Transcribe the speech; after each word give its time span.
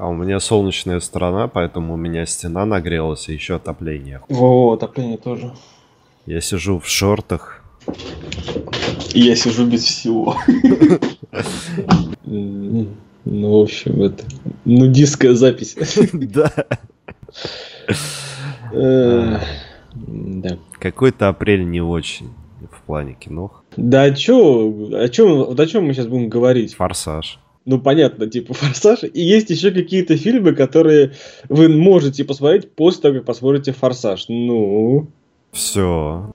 А 0.00 0.06
у 0.06 0.14
меня 0.14 0.38
солнечная 0.38 1.00
сторона, 1.00 1.48
поэтому 1.48 1.94
у 1.94 1.96
меня 1.96 2.24
стена 2.24 2.64
нагрелась 2.64 3.28
и 3.28 3.32
еще 3.32 3.56
отопление. 3.56 4.20
Во, 4.28 4.74
отопление 4.74 5.18
тоже. 5.18 5.52
Я 6.24 6.40
сижу 6.40 6.78
в 6.78 6.86
шортах. 6.86 7.64
Я 9.12 9.34
сижу 9.34 9.66
без 9.66 9.82
всего. 9.82 10.36
Ну, 12.24 12.86
в 13.24 13.62
общем, 13.62 14.00
это 14.00 14.22
нудистская 14.64 15.34
запись. 15.34 15.76
Да. 16.12 16.52
Да. 18.72 20.58
Какой-то 20.78 21.26
апрель 21.26 21.68
не 21.68 21.80
очень 21.80 22.30
в 22.70 22.82
плане 22.82 23.14
кино. 23.14 23.50
Да 23.76 24.02
о 24.02 24.12
чем, 24.12 24.94
о 24.94 25.08
чем, 25.08 25.58
о 25.58 25.66
чем 25.66 25.86
мы 25.86 25.92
сейчас 25.92 26.06
будем 26.06 26.28
говорить? 26.28 26.74
Форсаж. 26.76 27.40
Ну, 27.64 27.80
понятно, 27.80 28.26
типа 28.26 28.54
«Форсаж». 28.54 29.00
И 29.02 29.20
есть 29.20 29.50
еще 29.50 29.70
какие-то 29.70 30.16
фильмы, 30.16 30.54
которые 30.54 31.12
вы 31.48 31.68
можете 31.68 32.24
посмотреть 32.24 32.70
после 32.72 33.02
того, 33.02 33.14
как 33.16 33.24
посмотрите 33.24 33.72
«Форсаж». 33.72 34.26
Ну... 34.28 35.08
Все. 35.52 36.30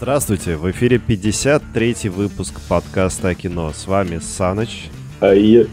Здравствуйте, 0.00 0.56
в 0.56 0.68
эфире 0.70 0.98
53 0.98 2.08
выпуск 2.08 2.58
подкаста 2.68 3.28
о 3.28 3.34
кино. 3.34 3.70
С 3.72 3.86
вами 3.86 4.18
Саныч. 4.18 4.88
А 5.20 5.34
я... 5.34 5.66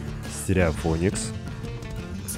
Стереофоникс. 0.47 1.31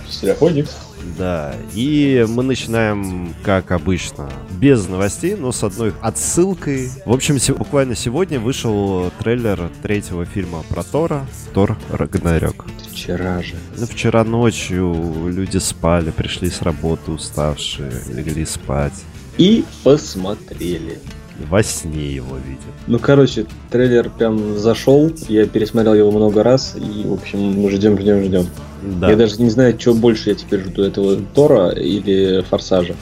Стереофоникс. 0.10 0.76
Да, 1.16 1.54
и 1.76 2.26
мы 2.28 2.42
начинаем, 2.42 3.36
как 3.44 3.70
обычно, 3.72 4.32
без 4.60 4.88
новостей, 4.88 5.36
но 5.36 5.52
с 5.52 5.64
одной 5.64 5.94
отсылкой. 6.02 6.90
В 7.06 7.14
общем, 7.14 7.38
се- 7.40 7.54
буквально 7.54 7.96
сегодня 7.96 8.40
вышел 8.40 9.12
трейлер 9.20 9.70
третьего 9.84 10.26
фильма 10.26 10.64
про 10.70 10.84
Тора, 10.84 11.28
Тор 11.54 11.78
Рагнарёк. 11.92 12.66
Вчера 12.92 13.44
же. 13.44 13.54
Ну, 13.78 13.86
вчера 13.86 14.24
ночью 14.24 15.30
люди 15.30 15.60
спали, 15.60 16.10
пришли 16.10 16.50
с 16.50 16.64
работы 16.64 17.12
уставшие, 17.12 17.92
легли 18.12 18.44
спать. 18.44 18.94
И 19.38 19.64
посмотрели. 19.84 21.00
Во 21.48 21.64
сне 21.64 22.12
его 22.12 22.38
видят. 22.38 22.62
Ну, 22.88 23.00
короче, 23.00 23.46
трейлер 23.72 24.10
прям 24.10 24.58
зашел, 24.58 25.12
я 25.28 25.46
пересмотрел 25.46 25.94
его 25.94 26.12
много 26.12 26.44
раз, 26.44 26.76
и, 26.76 27.08
в 27.08 27.14
общем, 27.14 27.40
мы 27.40 27.72
ждем, 27.72 27.98
ждем, 27.98 28.24
ждем. 28.24 28.48
Да. 28.84 29.10
Я 29.10 29.16
даже 29.16 29.42
не 29.42 29.50
знаю, 29.50 29.80
что 29.80 29.94
больше 29.94 30.30
я 30.30 30.36
теперь 30.36 30.62
жду, 30.62 30.84
этого 30.84 31.18
Тора 31.34 31.70
или 31.70 32.44
Форсажа. 32.50 32.96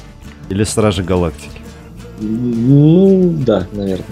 Или 0.50 0.64
Стражи 0.64 1.04
Галактики. 1.04 1.62
Ну, 2.20 3.36
да, 3.46 3.68
наверное. 3.74 4.06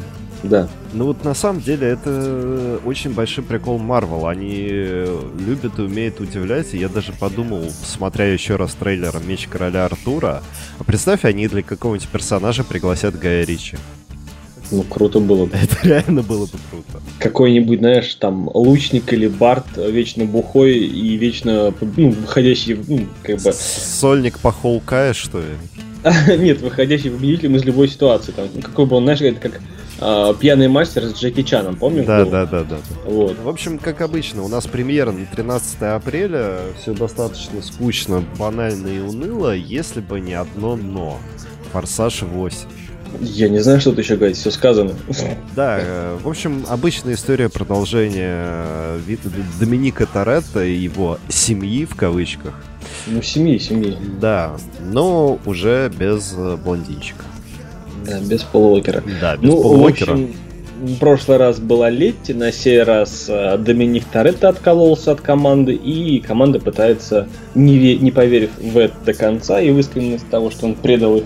Да. 0.43 0.69
Ну 0.93 1.05
вот 1.05 1.23
на 1.23 1.33
самом 1.33 1.61
деле 1.61 1.87
это 1.87 2.79
очень 2.85 3.13
большой 3.13 3.43
прикол 3.43 3.79
Марвел. 3.79 4.27
Они 4.27 4.67
любят 4.67 5.79
и 5.79 5.81
умеют 5.81 6.19
удивлять. 6.19 6.73
И 6.73 6.77
я 6.77 6.87
даже 6.87 7.13
подумал, 7.13 7.63
смотря 7.83 8.31
еще 8.31 8.55
раз 8.55 8.75
трейлер 8.75 9.13
Меч 9.25 9.47
Короля 9.47 9.85
Артура, 9.85 10.43
а 10.77 10.83
представь, 10.83 11.25
они 11.25 11.47
для 11.47 11.63
какого-нибудь 11.63 12.07
персонажа 12.09 12.63
пригласят 12.63 13.17
Гая 13.17 13.43
Ричи. 13.43 13.77
Ну, 14.71 14.83
круто 14.83 15.19
было 15.19 15.45
бы. 15.45 15.55
Это 15.55 15.87
реально 15.87 16.23
было 16.23 16.45
бы 16.45 16.57
круто. 16.69 17.01
Какой-нибудь, 17.19 17.79
знаешь, 17.79 18.13
там, 18.15 18.49
лучник 18.53 19.13
или 19.13 19.27
бард, 19.27 19.65
вечно 19.77 20.25
бухой 20.25 20.77
и 20.77 21.17
вечно, 21.17 21.73
ну, 21.97 22.09
выходящий, 22.09 22.77
ну, 22.87 23.07
как 23.23 23.41
бы... 23.41 23.53
Сольник 23.53 24.39
по 24.39 24.51
Хоукае, 24.51 25.13
что 25.13 25.39
ли? 25.39 25.45
Нет, 26.37 26.61
выходящий 26.61 27.09
победителем 27.09 27.55
из 27.55 27.63
любой 27.63 27.87
ситуации. 27.87 28.31
Там, 28.31 28.47
какой 28.61 28.85
бы 28.85 28.95
он, 28.95 29.03
знаешь, 29.03 29.21
это 29.21 29.39
как 29.39 29.61
а, 29.99 30.33
пьяный 30.33 30.67
мастер 30.67 31.03
с 31.05 31.15
Джеки 31.15 31.41
Чаном, 31.41 31.77
помнишь? 31.77 32.05
Да, 32.05 32.23
был? 32.23 32.31
да, 32.31 32.45
да, 32.45 32.63
да. 32.63 32.77
Вот. 33.05 33.37
В 33.39 33.47
общем, 33.47 33.79
как 33.79 34.01
обычно, 34.01 34.43
у 34.43 34.47
нас 34.47 34.65
премьера 34.67 35.11
на 35.11 35.25
13 35.25 35.81
апреля. 35.81 36.59
Все 36.81 36.93
достаточно 36.93 37.61
скучно, 37.61 38.23
банально 38.37 38.87
и 38.87 38.99
уныло, 38.99 39.55
если 39.55 40.01
бы 40.01 40.19
не 40.19 40.33
одно 40.33 40.75
но. 40.75 41.17
Форсаж 41.71 42.21
8. 42.23 42.57
Я 43.21 43.49
не 43.49 43.59
знаю, 43.59 43.79
что 43.81 43.91
тут 43.91 43.99
еще 43.99 44.15
говорить, 44.15 44.37
все 44.37 44.51
сказано. 44.51 44.91
Да, 45.55 45.77
э, 45.79 46.17
в 46.23 46.27
общем, 46.27 46.65
обычная 46.69 47.13
история 47.15 47.49
продолжения 47.49 48.37
э, 48.37 48.99
Доминика 49.59 50.05
Торетто 50.05 50.63
и 50.63 50.73
его 50.73 51.17
«семьи» 51.29 51.85
в 51.85 51.95
кавычках. 51.95 52.53
Ну, 53.07 53.21
семьи, 53.21 53.57
семьи. 53.57 53.97
Да, 54.19 54.55
но 54.91 55.39
уже 55.45 55.91
без 55.97 56.33
э, 56.37 56.57
блондинчика. 56.63 57.23
Да, 58.05 58.19
без 58.19 58.43
полуокера. 58.43 59.03
Да, 59.21 59.35
без 59.37 59.49
Ну, 59.49 59.57
в 59.57 59.61
полуокера. 59.63 60.11
общем, 60.13 60.33
в 60.81 60.97
прошлый 60.99 61.37
раз 61.37 61.57
была 61.59 61.89
Летти, 61.89 62.33
на 62.33 62.51
сей 62.51 62.83
раз 62.83 63.27
Доминик 63.59 64.03
Торетто 64.05 64.49
откололся 64.49 65.13
от 65.13 65.21
команды, 65.21 65.73
и 65.73 66.19
команда 66.19 66.59
пытается, 66.59 67.27
не, 67.55 67.77
ве- 67.77 67.97
не 67.97 68.11
поверив 68.11 68.51
в 68.61 68.77
это 68.77 68.93
до 69.05 69.13
конца, 69.13 69.59
и 69.61 69.71
в 69.71 69.79
искренность 69.79 70.29
того, 70.29 70.51
что 70.51 70.65
он 70.67 70.75
предал 70.75 71.15
их, 71.17 71.23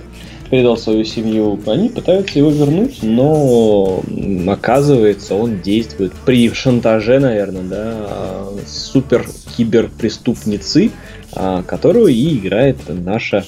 предал 0.50 0.78
свою 0.78 1.04
семью, 1.04 1.60
они 1.68 1.90
пытаются 1.90 2.40
его 2.40 2.50
вернуть, 2.50 3.04
но 3.04 4.02
оказывается, 4.48 5.36
он 5.36 5.60
действует 5.62 6.14
при 6.26 6.50
шантаже, 6.52 7.20
наверное, 7.20 7.64
да, 7.64 8.48
супер-киберпреступницы, 8.66 10.92
а, 11.34 11.62
которую 11.64 12.08
и 12.08 12.38
играет 12.38 12.78
наша 12.88 13.44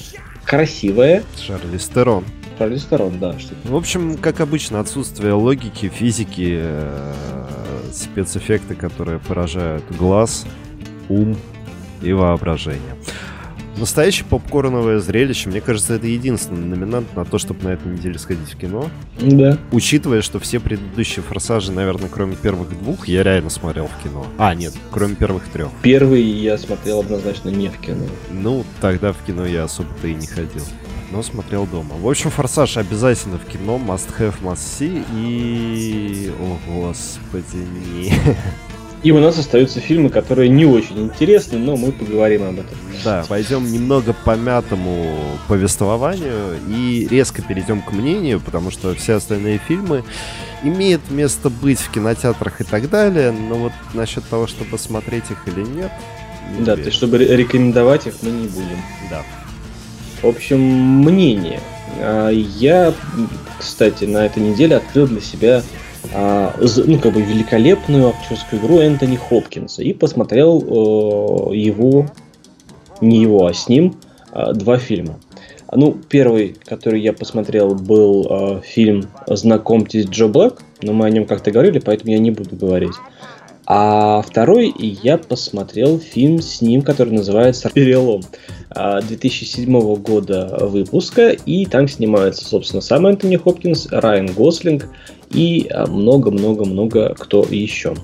красивая 0.45 1.23
Шарли 1.39 1.77
Стерон. 1.77 2.25
Шарлиз 2.61 2.83
Сторон, 2.83 3.17
да, 3.19 3.39
что 3.39 3.55
В 3.63 3.75
общем, 3.75 4.17
как 4.17 4.39
обычно, 4.39 4.79
отсутствие 4.79 5.33
логики, 5.33 5.89
физики, 5.89 6.59
э, 6.61 7.13
спецэффекты, 7.91 8.75
которые 8.75 9.17
поражают 9.17 9.83
глаз, 9.97 10.45
ум 11.09 11.35
и 12.03 12.13
воображение. 12.13 12.95
Настоящее 13.81 14.25
попкорновое 14.25 14.99
зрелище, 14.99 15.49
мне 15.49 15.59
кажется, 15.59 15.95
это 15.95 16.05
единственный 16.05 16.67
номинант 16.67 17.15
на 17.15 17.25
то, 17.25 17.39
чтобы 17.39 17.63
на 17.63 17.69
этой 17.69 17.91
неделе 17.91 18.19
сходить 18.19 18.53
в 18.53 18.55
кино. 18.55 18.91
Да. 19.19 19.57
Учитывая, 19.71 20.21
что 20.21 20.39
все 20.39 20.59
предыдущие 20.59 21.23
форсажи, 21.23 21.71
наверное, 21.71 22.07
кроме 22.07 22.35
первых 22.35 22.77
двух, 22.77 23.07
я 23.07 23.23
реально 23.23 23.49
смотрел 23.49 23.87
в 23.87 24.03
кино. 24.03 24.27
А, 24.37 24.53
нет, 24.53 24.75
кроме 24.91 25.15
первых 25.15 25.47
трех. 25.49 25.71
Первый 25.81 26.21
я 26.21 26.59
смотрел 26.59 26.99
однозначно 26.99 27.49
не 27.49 27.69
в 27.69 27.79
кино. 27.79 28.05
Ну, 28.29 28.65
тогда 28.81 29.13
в 29.13 29.17
кино 29.25 29.47
я 29.47 29.63
особо-то 29.63 30.07
и 30.07 30.13
не 30.13 30.27
ходил. 30.27 30.63
Но 31.09 31.23
смотрел 31.23 31.65
дома. 31.65 31.95
В 31.95 32.07
общем, 32.07 32.29
«Форсаж» 32.29 32.77
обязательно 32.77 33.39
в 33.39 33.45
кино, 33.45 33.81
must 33.83 34.15
have, 34.19 34.35
must 34.43 34.57
see. 34.57 35.03
И... 35.15 36.31
О, 36.39 36.59
господи, 36.67 37.65
не. 37.95 38.13
И 39.03 39.11
у 39.11 39.19
нас 39.19 39.39
остаются 39.39 39.79
фильмы, 39.79 40.09
которые 40.09 40.47
не 40.49 40.63
очень 40.65 40.99
интересны, 40.99 41.57
но 41.57 41.75
мы 41.75 41.91
поговорим 41.91 42.43
об 42.43 42.53
этом. 42.59 42.77
Да, 43.03 43.25
пойдем 43.27 43.71
немного 43.71 44.13
по 44.13 44.35
мятому 44.35 45.15
повествованию 45.47 46.57
и 46.69 47.07
резко 47.09 47.41
перейдем 47.41 47.81
к 47.81 47.91
мнению, 47.93 48.39
потому 48.39 48.69
что 48.69 48.93
все 48.93 49.13
остальные 49.15 49.59
фильмы 49.67 50.03
имеют 50.63 51.09
место 51.09 51.49
быть 51.49 51.79
в 51.79 51.89
кинотеатрах 51.91 52.61
и 52.61 52.63
так 52.63 52.89
далее, 52.91 53.31
но 53.31 53.55
вот 53.55 53.71
насчет 53.95 54.23
того, 54.25 54.45
чтобы 54.45 54.77
смотреть 54.77 55.23
их 55.31 55.47
или 55.47 55.61
нет... 55.65 55.91
не 56.57 56.63
Да, 56.63 56.73
уверен. 56.73 56.75
то 56.75 56.81
есть, 56.85 56.97
чтобы 56.97 57.17
ре- 57.17 57.35
рекомендовать 57.35 58.05
их, 58.05 58.13
мы 58.21 58.29
не 58.29 58.47
будем. 58.47 58.77
Да. 59.09 59.23
В 60.21 60.27
общем, 60.27 60.59
мнение. 60.59 61.59
А, 61.97 62.29
Я, 62.29 62.93
кстати, 63.57 64.05
на 64.05 64.27
этой 64.27 64.43
неделе 64.43 64.75
открыл 64.75 65.07
для 65.07 65.21
себя 65.21 65.63
ну, 66.13 66.99
как 66.99 67.13
бы 67.13 67.21
великолепную 67.21 68.09
актерскую 68.09 68.61
игру 68.61 68.79
Энтони 68.79 69.17
Хопкинса 69.17 69.83
и 69.83 69.93
посмотрел 69.93 70.59
э, 70.59 71.55
его, 71.55 72.07
не 73.01 73.21
его, 73.21 73.45
а 73.45 73.53
с 73.53 73.69
ним, 73.69 73.95
а, 74.31 74.53
два 74.53 74.77
фильма. 74.77 75.19
А, 75.67 75.77
Ну, 75.77 75.97
первый, 76.09 76.55
который 76.65 77.01
я 77.01 77.13
посмотрел, 77.13 77.75
был 77.75 78.27
э, 78.29 78.61
фильм 78.63 79.07
«Знакомьтесь, 79.27 80.05
Джо 80.05 80.27
Блэк», 80.27 80.59
но 80.81 80.93
мы 80.93 81.05
о 81.05 81.09
нем 81.09 81.25
как-то 81.25 81.51
говорили, 81.51 81.79
поэтому 81.79 82.11
я 82.11 82.19
не 82.19 82.31
буду 82.31 82.55
говорить. 82.55 82.95
А 83.65 84.21
второй 84.21 84.73
я 84.77 85.17
посмотрел 85.17 85.99
фильм 85.99 86.41
с 86.41 86.61
ним, 86.61 86.81
который 86.81 87.13
называется 87.13 87.69
«Перелом» 87.69 88.21
а, 88.69 89.01
2007 89.01 89.95
года 89.95 90.57
выпуска, 90.61 91.29
и 91.29 91.65
там 91.65 91.87
снимается, 91.87 92.43
собственно, 92.43 92.81
сам 92.81 93.07
Энтони 93.07 93.37
Хопкинс, 93.37 93.87
Райан 93.91 94.27
Гослинг 94.27 94.89
и 95.33 95.67
а, 95.69 95.87
много-много-много 95.87 97.15
кто 97.17 97.45
еще. 97.49 97.95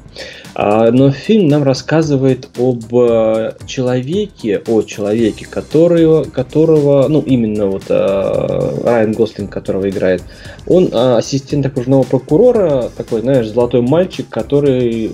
А, 0.56 0.92
Но 0.92 1.12
фильм 1.12 1.48
нам 1.48 1.64
рассказывает 1.64 2.50
об 2.58 2.84
э, 2.94 3.54
человеке, 3.66 4.62
о 4.68 4.82
человеке, 4.82 5.46
которого, 5.46 6.24
которого 6.24 7.08
ну, 7.08 7.22
именно 7.22 7.68
вот 7.68 7.84
Райан 7.90 9.14
Гослинг, 9.14 9.52
которого 9.52 9.90
играет, 9.90 10.24
он 10.66 10.90
а, 10.94 11.18
ассистент 11.18 11.66
окружного 11.66 12.04
прокурора, 12.04 12.90
такой, 12.96 13.22
знаешь, 13.22 13.48
золотой 13.48 13.82
мальчик, 13.82 14.28
который 14.30 15.12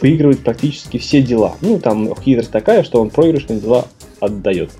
выигрывает 0.00 0.40
практически 0.40 0.98
все 0.98 1.22
дела. 1.22 1.56
Ну, 1.60 1.78
там 1.78 2.14
хитрость 2.20 2.50
такая, 2.50 2.82
что 2.82 3.00
он 3.00 3.10
проигрышные 3.10 3.60
дела 3.60 3.86
отдает. 4.20 4.70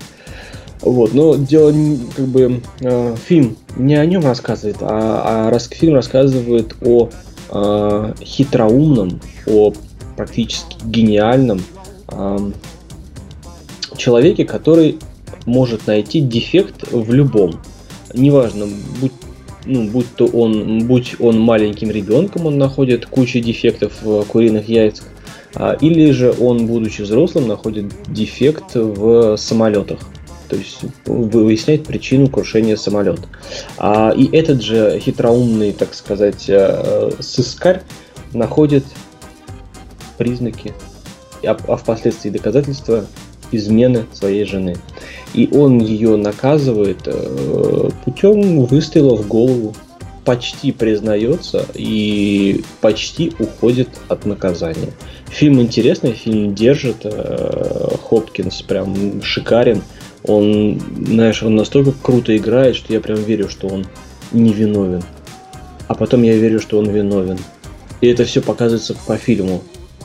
Вот, 0.81 1.13
но 1.13 1.35
дело 1.35 1.73
как 2.15 2.25
бы 2.27 2.61
э, 2.81 3.15
фильм 3.25 3.55
не 3.77 3.95
о 3.95 4.05
нем 4.05 4.23
рассказывает, 4.23 4.77
а, 4.81 5.47
а 5.47 5.49
рас, 5.49 5.67
фильм 5.69 5.95
рассказывает 5.95 6.75
о 6.81 7.09
э, 7.49 8.13
хитроумном, 8.21 9.19
о 9.47 9.73
практически 10.15 10.77
гениальном 10.85 11.61
э, 12.09 12.51
человеке, 13.97 14.45
который 14.45 14.99
может 15.45 15.87
найти 15.87 16.21
дефект 16.21 16.91
в 16.91 17.11
любом. 17.11 17.59
Неважно, 18.13 18.67
будь, 19.01 19.11
ну, 19.65 19.89
будь 19.89 20.07
то 20.15 20.25
он, 20.25 20.87
будь 20.87 21.15
он 21.19 21.39
маленьким 21.39 21.89
ребенком, 21.89 22.45
он 22.45 22.57
находит 22.57 23.05
кучу 23.05 23.39
дефектов 23.39 23.93
в 24.01 24.23
куриных 24.25 24.69
яйцах, 24.69 25.07
а, 25.55 25.73
или 25.73 26.11
же 26.11 26.33
он, 26.39 26.67
будучи 26.67 27.01
взрослым, 27.01 27.47
находит 27.47 27.85
дефект 28.07 28.75
в 28.75 29.37
самолетах 29.37 29.99
то 30.53 30.59
есть 30.59 30.81
выяснять 31.05 31.83
причину 31.83 32.29
крушения 32.29 32.75
самолета. 32.75 33.23
А, 33.77 34.13
и 34.15 34.29
этот 34.35 34.61
же 34.61 34.99
хитроумный, 34.99 35.71
так 35.71 35.95
сказать, 35.95 36.45
э, 36.47 37.09
сыскарь 37.19 37.81
находит 38.33 38.83
признаки, 40.19 40.73
а, 41.43 41.57
а 41.67 41.75
впоследствии 41.75 42.29
доказательства 42.29 43.05
измены 43.51 44.05
своей 44.13 44.45
жены. 44.45 44.77
И 45.33 45.49
он 45.51 45.79
ее 45.79 46.17
наказывает 46.17 47.01
э, 47.05 47.89
путем 48.05 48.65
выстрела 48.65 49.15
в 49.15 49.27
голову. 49.27 49.73
Почти 50.23 50.71
признается 50.71 51.65
и 51.73 52.63
почти 52.79 53.33
уходит 53.39 53.89
от 54.07 54.25
наказания. 54.25 54.93
Фильм 55.29 55.59
интересный, 55.59 56.13
фильм 56.13 56.53
держит. 56.53 56.97
Э, 57.05 57.95
Хопкинс 58.03 58.61
прям 58.61 59.21
шикарен. 59.23 59.81
Он, 60.25 60.79
знаешь, 61.05 61.43
он 61.43 61.55
настолько 61.55 61.91
круто 61.91 62.35
играет, 62.35 62.75
что 62.75 62.93
я 62.93 62.99
прям 62.99 63.17
верю, 63.17 63.49
что 63.49 63.67
он 63.67 63.85
не 64.31 64.53
виновен. 64.53 65.03
А 65.87 65.95
потом 65.95 66.23
я 66.23 66.35
верю, 66.37 66.59
что 66.59 66.79
он 66.79 66.89
виновен. 66.89 67.37
И 68.01 68.07
это 68.07 68.25
все 68.25 68.41
показывается 68.41 68.95
по 69.05 69.17
фильму. 69.17 69.63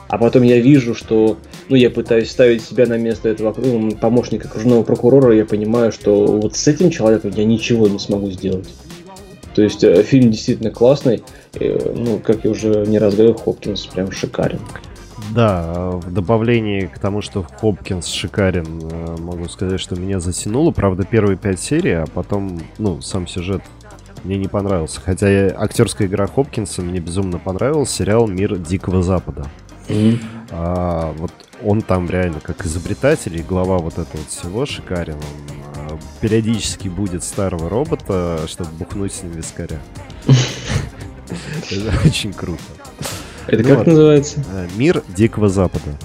А 0.08 0.18
потом 0.18 0.42
я 0.42 0.58
вижу, 0.58 0.94
что 0.94 1.38
ну, 1.68 1.76
я 1.76 1.90
пытаюсь 1.90 2.30
ставить 2.30 2.62
себя 2.62 2.86
на 2.86 2.96
место 2.96 3.28
этого 3.28 3.54
ну, 3.58 3.92
помощника 3.92 4.48
окружного 4.48 4.82
прокурора, 4.82 5.34
я 5.34 5.44
понимаю, 5.44 5.92
что 5.92 6.26
вот 6.26 6.56
с 6.56 6.66
этим 6.66 6.90
человеком 6.90 7.32
я 7.36 7.44
ничего 7.44 7.88
не 7.88 7.98
смогу 7.98 8.30
сделать. 8.30 8.68
То 9.54 9.62
есть 9.62 9.84
э, 9.84 10.02
фильм 10.02 10.30
действительно 10.30 10.70
классный. 10.70 11.22
Ну, 11.58 12.20
как 12.20 12.44
я 12.44 12.50
уже 12.50 12.86
не 12.86 12.98
раз 12.98 13.14
говорил, 13.14 13.34
Хопкинс 13.34 13.86
прям 13.86 14.12
шикарен. 14.12 14.60
Да, 15.30 15.90
в 15.90 16.12
добавлении 16.12 16.86
к 16.86 16.98
тому, 16.98 17.22
что 17.22 17.42
Хопкинс 17.42 18.06
шикарен, 18.06 18.80
э, 18.82 19.16
могу 19.20 19.48
сказать, 19.48 19.80
что 19.80 19.96
меня 19.96 20.20
затянуло. 20.20 20.70
Правда, 20.70 21.04
первые 21.04 21.36
пять 21.36 21.60
серий, 21.60 21.92
а 22.02 22.06
потом, 22.06 22.60
ну, 22.78 23.00
сам 23.00 23.26
сюжет 23.26 23.62
мне 24.24 24.36
не 24.36 24.48
понравился. 24.48 25.00
Хотя 25.00 25.48
актерская 25.56 26.08
игра 26.08 26.26
Хопкинса 26.26 26.82
мне 26.82 27.00
безумно 27.00 27.38
понравилась. 27.38 27.90
Сериал 27.90 28.26
«Мир 28.26 28.56
Дикого 28.56 29.02
Запада». 29.02 29.46
Mm-hmm. 29.88 30.20
А, 30.50 31.12
вот 31.16 31.32
он 31.62 31.82
там 31.82 32.08
реально 32.08 32.40
как 32.40 32.64
изобретатель 32.66 33.36
и 33.36 33.42
глава 33.42 33.78
вот 33.78 33.98
этого 33.98 34.22
всего 34.28 34.66
шикарен. 34.66 35.14
Он 35.14 35.56
а, 35.76 35.98
периодически 36.20 36.88
будет 36.88 37.24
старого 37.24 37.68
робота, 37.68 38.40
чтобы 38.46 38.70
бухнуть 38.72 39.12
с 39.12 39.22
ним 39.22 39.32
вискаря. 39.32 39.80
Это 41.70 42.06
очень 42.06 42.32
круто. 42.32 42.62
Это 43.48 43.62
ну, 43.62 43.68
как 43.68 43.78
вот, 43.78 43.86
называется? 43.86 44.44
Э, 44.52 44.68
Мир 44.76 45.02
Дикого 45.08 45.48
Запада. 45.48 45.96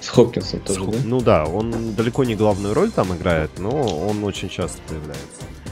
С 0.00 0.08
Хопкинсом 0.08 0.60
тоже, 0.60 0.80
С, 0.80 0.86
да? 0.86 0.98
Ну 1.04 1.20
да, 1.20 1.44
он 1.44 1.94
далеко 1.94 2.24
не 2.24 2.34
главную 2.34 2.74
роль 2.74 2.90
там 2.90 3.14
играет, 3.14 3.50
но 3.58 3.70
он 3.70 4.24
очень 4.24 4.48
часто 4.48 4.80
появляется. 4.88 5.24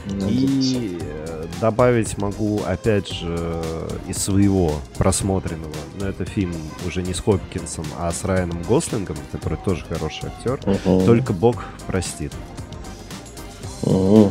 Ну, 0.06 0.28
и 0.28 0.98
э, 1.00 1.46
добавить 1.60 2.18
могу, 2.18 2.60
опять 2.66 3.08
же, 3.08 3.62
из 4.06 4.18
своего 4.18 4.74
просмотренного. 4.98 5.72
Но 5.98 6.06
это 6.06 6.24
фильм 6.26 6.54
уже 6.86 7.02
не 7.02 7.14
с 7.14 7.20
Хопкинсом, 7.20 7.86
а 7.98 8.12
с 8.12 8.22
Райаном 8.24 8.62
Гослингом, 8.62 9.16
который 9.32 9.58
тоже 9.64 9.84
хороший 9.88 10.28
актер. 10.28 10.60
Uh-huh. 10.64 11.06
Только 11.06 11.32
Бог 11.32 11.64
простит. 11.86 12.32
Uh-huh. 13.82 14.30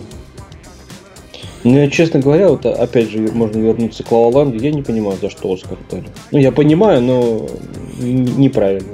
Ну, 1.63 1.89
честно 1.89 2.19
говоря, 2.19 2.49
вот 2.49 2.65
опять 2.65 3.09
же, 3.09 3.19
можно 3.19 3.57
вернуться 3.59 4.03
к 4.03 4.11
Лаланду, 4.11 4.57
я 4.57 4.71
не 4.71 4.81
понимаю, 4.81 5.17
за 5.21 5.29
что 5.29 5.53
Оскар 5.53 5.77
дали. 5.89 6.05
Ну, 6.31 6.39
я 6.39 6.51
понимаю, 6.51 7.01
но 7.01 7.47
неправильно. 7.99 8.93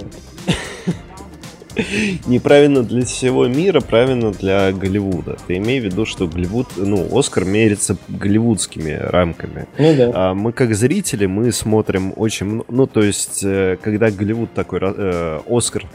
Неправильно 2.27 2.83
для 2.83 3.05
всего 3.05 3.47
мира, 3.47 3.79
правильно 3.81 4.31
для 4.31 4.71
Голливуда. 4.71 5.37
Ты 5.47 5.57
имей 5.57 5.79
в 5.79 5.85
виду, 5.85 6.05
что 6.05 6.27
Голливуд, 6.27 6.67
ну, 6.77 7.07
Оскар 7.17 7.45
мерится 7.45 7.97
голливудскими 8.07 8.99
рамками. 9.01 9.67
Ну 9.77 9.95
да. 9.95 10.11
А 10.13 10.33
мы 10.33 10.51
как 10.51 10.75
зрители, 10.75 11.25
мы 11.25 11.51
смотрим 11.51 12.13
очень, 12.15 12.63
ну, 12.67 12.87
то 12.87 13.01
есть, 13.01 13.43
э, 13.43 13.77
когда 13.81 14.11
Голливуд 14.11 14.53
такой, 14.53 14.79
э, 14.81 15.39
Оскар 15.47 15.85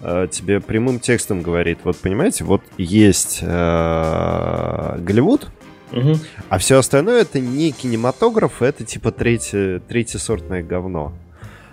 э, 0.00 0.28
тебе 0.30 0.60
прямым 0.60 0.98
текстом 0.98 1.42
говорит, 1.42 1.78
вот 1.84 1.96
понимаете, 1.96 2.44
вот 2.44 2.62
есть 2.78 3.40
э, 3.42 4.98
Голливуд, 4.98 5.48
Угу. 5.94 6.18
А 6.48 6.58
все 6.58 6.78
остальное 6.78 7.22
это 7.22 7.40
не 7.40 7.72
кинематограф, 7.72 8.62
это 8.62 8.84
типа 8.84 9.12
третье, 9.12 9.80
сортное 10.18 10.62
говно. 10.62 11.12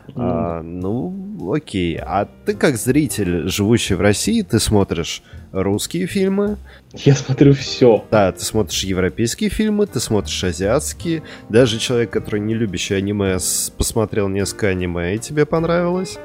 Mm. 0.07 0.13
А, 0.15 0.61
ну, 0.61 1.53
окей. 1.53 1.97
А 1.97 2.27
ты 2.45 2.53
как 2.53 2.77
зритель, 2.77 3.47
живущий 3.47 3.95
в 3.95 4.01
России, 4.01 4.41
ты 4.41 4.59
смотришь 4.59 5.23
русские 5.51 6.07
фильмы. 6.07 6.57
Я 6.93 7.15
смотрю 7.15 7.53
все. 7.53 8.03
Да, 8.11 8.31
ты 8.31 8.43
смотришь 8.43 8.83
европейские 8.83 9.49
фильмы, 9.49 9.85
ты 9.85 9.99
смотришь 9.99 10.43
азиатские. 10.43 11.23
Даже 11.49 11.79
человек, 11.79 12.09
который 12.09 12.39
не 12.39 12.53
любящий 12.53 12.95
аниме, 12.95 13.37
посмотрел 13.77 14.27
несколько 14.27 14.67
аниме 14.67 15.15
и 15.15 15.19
тебе 15.19 15.45
понравилось. 15.45 16.17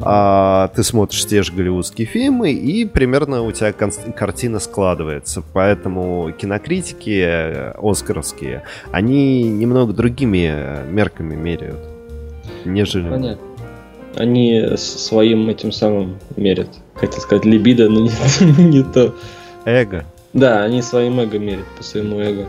А, 0.00 0.68
ты 0.74 0.82
смотришь 0.82 1.26
те 1.26 1.42
же 1.42 1.52
голливудские 1.52 2.06
фильмы, 2.06 2.52
и 2.52 2.84
примерно 2.84 3.42
у 3.42 3.52
тебя 3.52 3.72
картина 3.72 4.58
складывается. 4.58 5.42
Поэтому 5.52 6.32
кинокритики 6.32 7.20
э, 7.24 7.72
оскаровские, 7.82 8.62
они 8.92 9.42
немного 9.42 9.92
другими 9.92 10.50
э, 10.52 10.86
мерками 10.90 11.34
меряют, 11.34 11.80
нежели... 12.64 13.08
Понятно 13.08 13.38
они 14.16 14.76
своим 14.76 15.48
этим 15.48 15.72
самым 15.72 16.18
мерят. 16.36 16.68
Хотел 16.94 17.20
сказать 17.20 17.44
либидо, 17.44 17.88
но 17.88 18.00
не, 18.40 18.64
не 18.64 18.82
то. 18.82 19.14
Эго. 19.64 20.04
Да, 20.32 20.62
они 20.62 20.82
своим 20.82 21.20
эго 21.20 21.38
мерят, 21.38 21.66
по 21.76 21.82
своему 21.82 22.18
эго. 22.18 22.46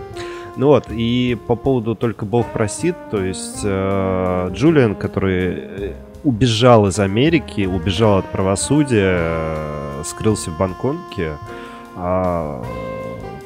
Ну 0.57 0.67
вот, 0.67 0.85
и 0.89 1.37
по 1.47 1.55
поводу 1.55 1.95
«Только 1.95 2.25
Бог 2.25 2.47
простит», 2.53 2.95
то 3.11 3.21
есть 3.21 3.59
э, 3.63 4.49
Джулиан, 4.53 4.95
который 4.95 5.53
э, 5.57 5.93
убежал 6.23 6.87
из 6.87 6.97
Америки, 6.97 7.65
убежал 7.65 8.19
от 8.19 8.25
правосудия, 8.31 9.17
э, 9.19 10.03
скрылся 10.05 10.51
в 10.51 10.57
Бангкоке, 10.57 11.33
э, 11.97 12.63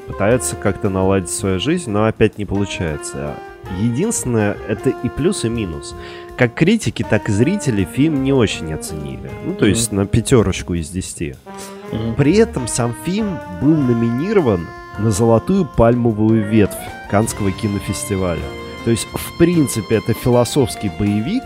пытается 0.07 0.55
как-то 0.55 0.89
наладить 0.89 1.31
свою 1.31 1.59
жизнь, 1.59 1.89
но 1.89 2.05
опять 2.05 2.37
не 2.37 2.45
получается. 2.45 3.33
Единственное, 3.77 4.57
это 4.67 4.89
и 4.89 5.09
плюс, 5.09 5.45
и 5.45 5.49
минус 5.49 5.95
как 6.39 6.53
критики, 6.53 7.03
так 7.03 7.27
и 7.27 7.33
зрители 7.33 7.83
фильм 7.83 8.23
не 8.23 8.31
очень 8.31 8.73
оценили. 8.73 9.29
Ну, 9.45 9.55
то 9.55 9.65
mm-hmm. 9.65 9.69
есть 9.69 9.91
на 9.91 10.05
пятерочку 10.05 10.73
из 10.73 10.89
десяти. 10.89 11.35
Mm-hmm. 11.91 12.15
При 12.15 12.37
этом 12.37 12.65
сам 12.69 12.95
фильм 13.03 13.37
был 13.61 13.75
номинирован 13.75 14.65
на 14.99 15.11
золотую 15.11 15.65
пальмовую 15.65 16.47
ветвь 16.47 16.77
Канского 17.11 17.51
кинофестиваля. 17.51 18.41
То 18.85 18.91
есть, 18.91 19.05
в 19.13 19.37
принципе, 19.37 19.97
это 19.97 20.13
философский 20.13 20.89
боевик, 20.97 21.43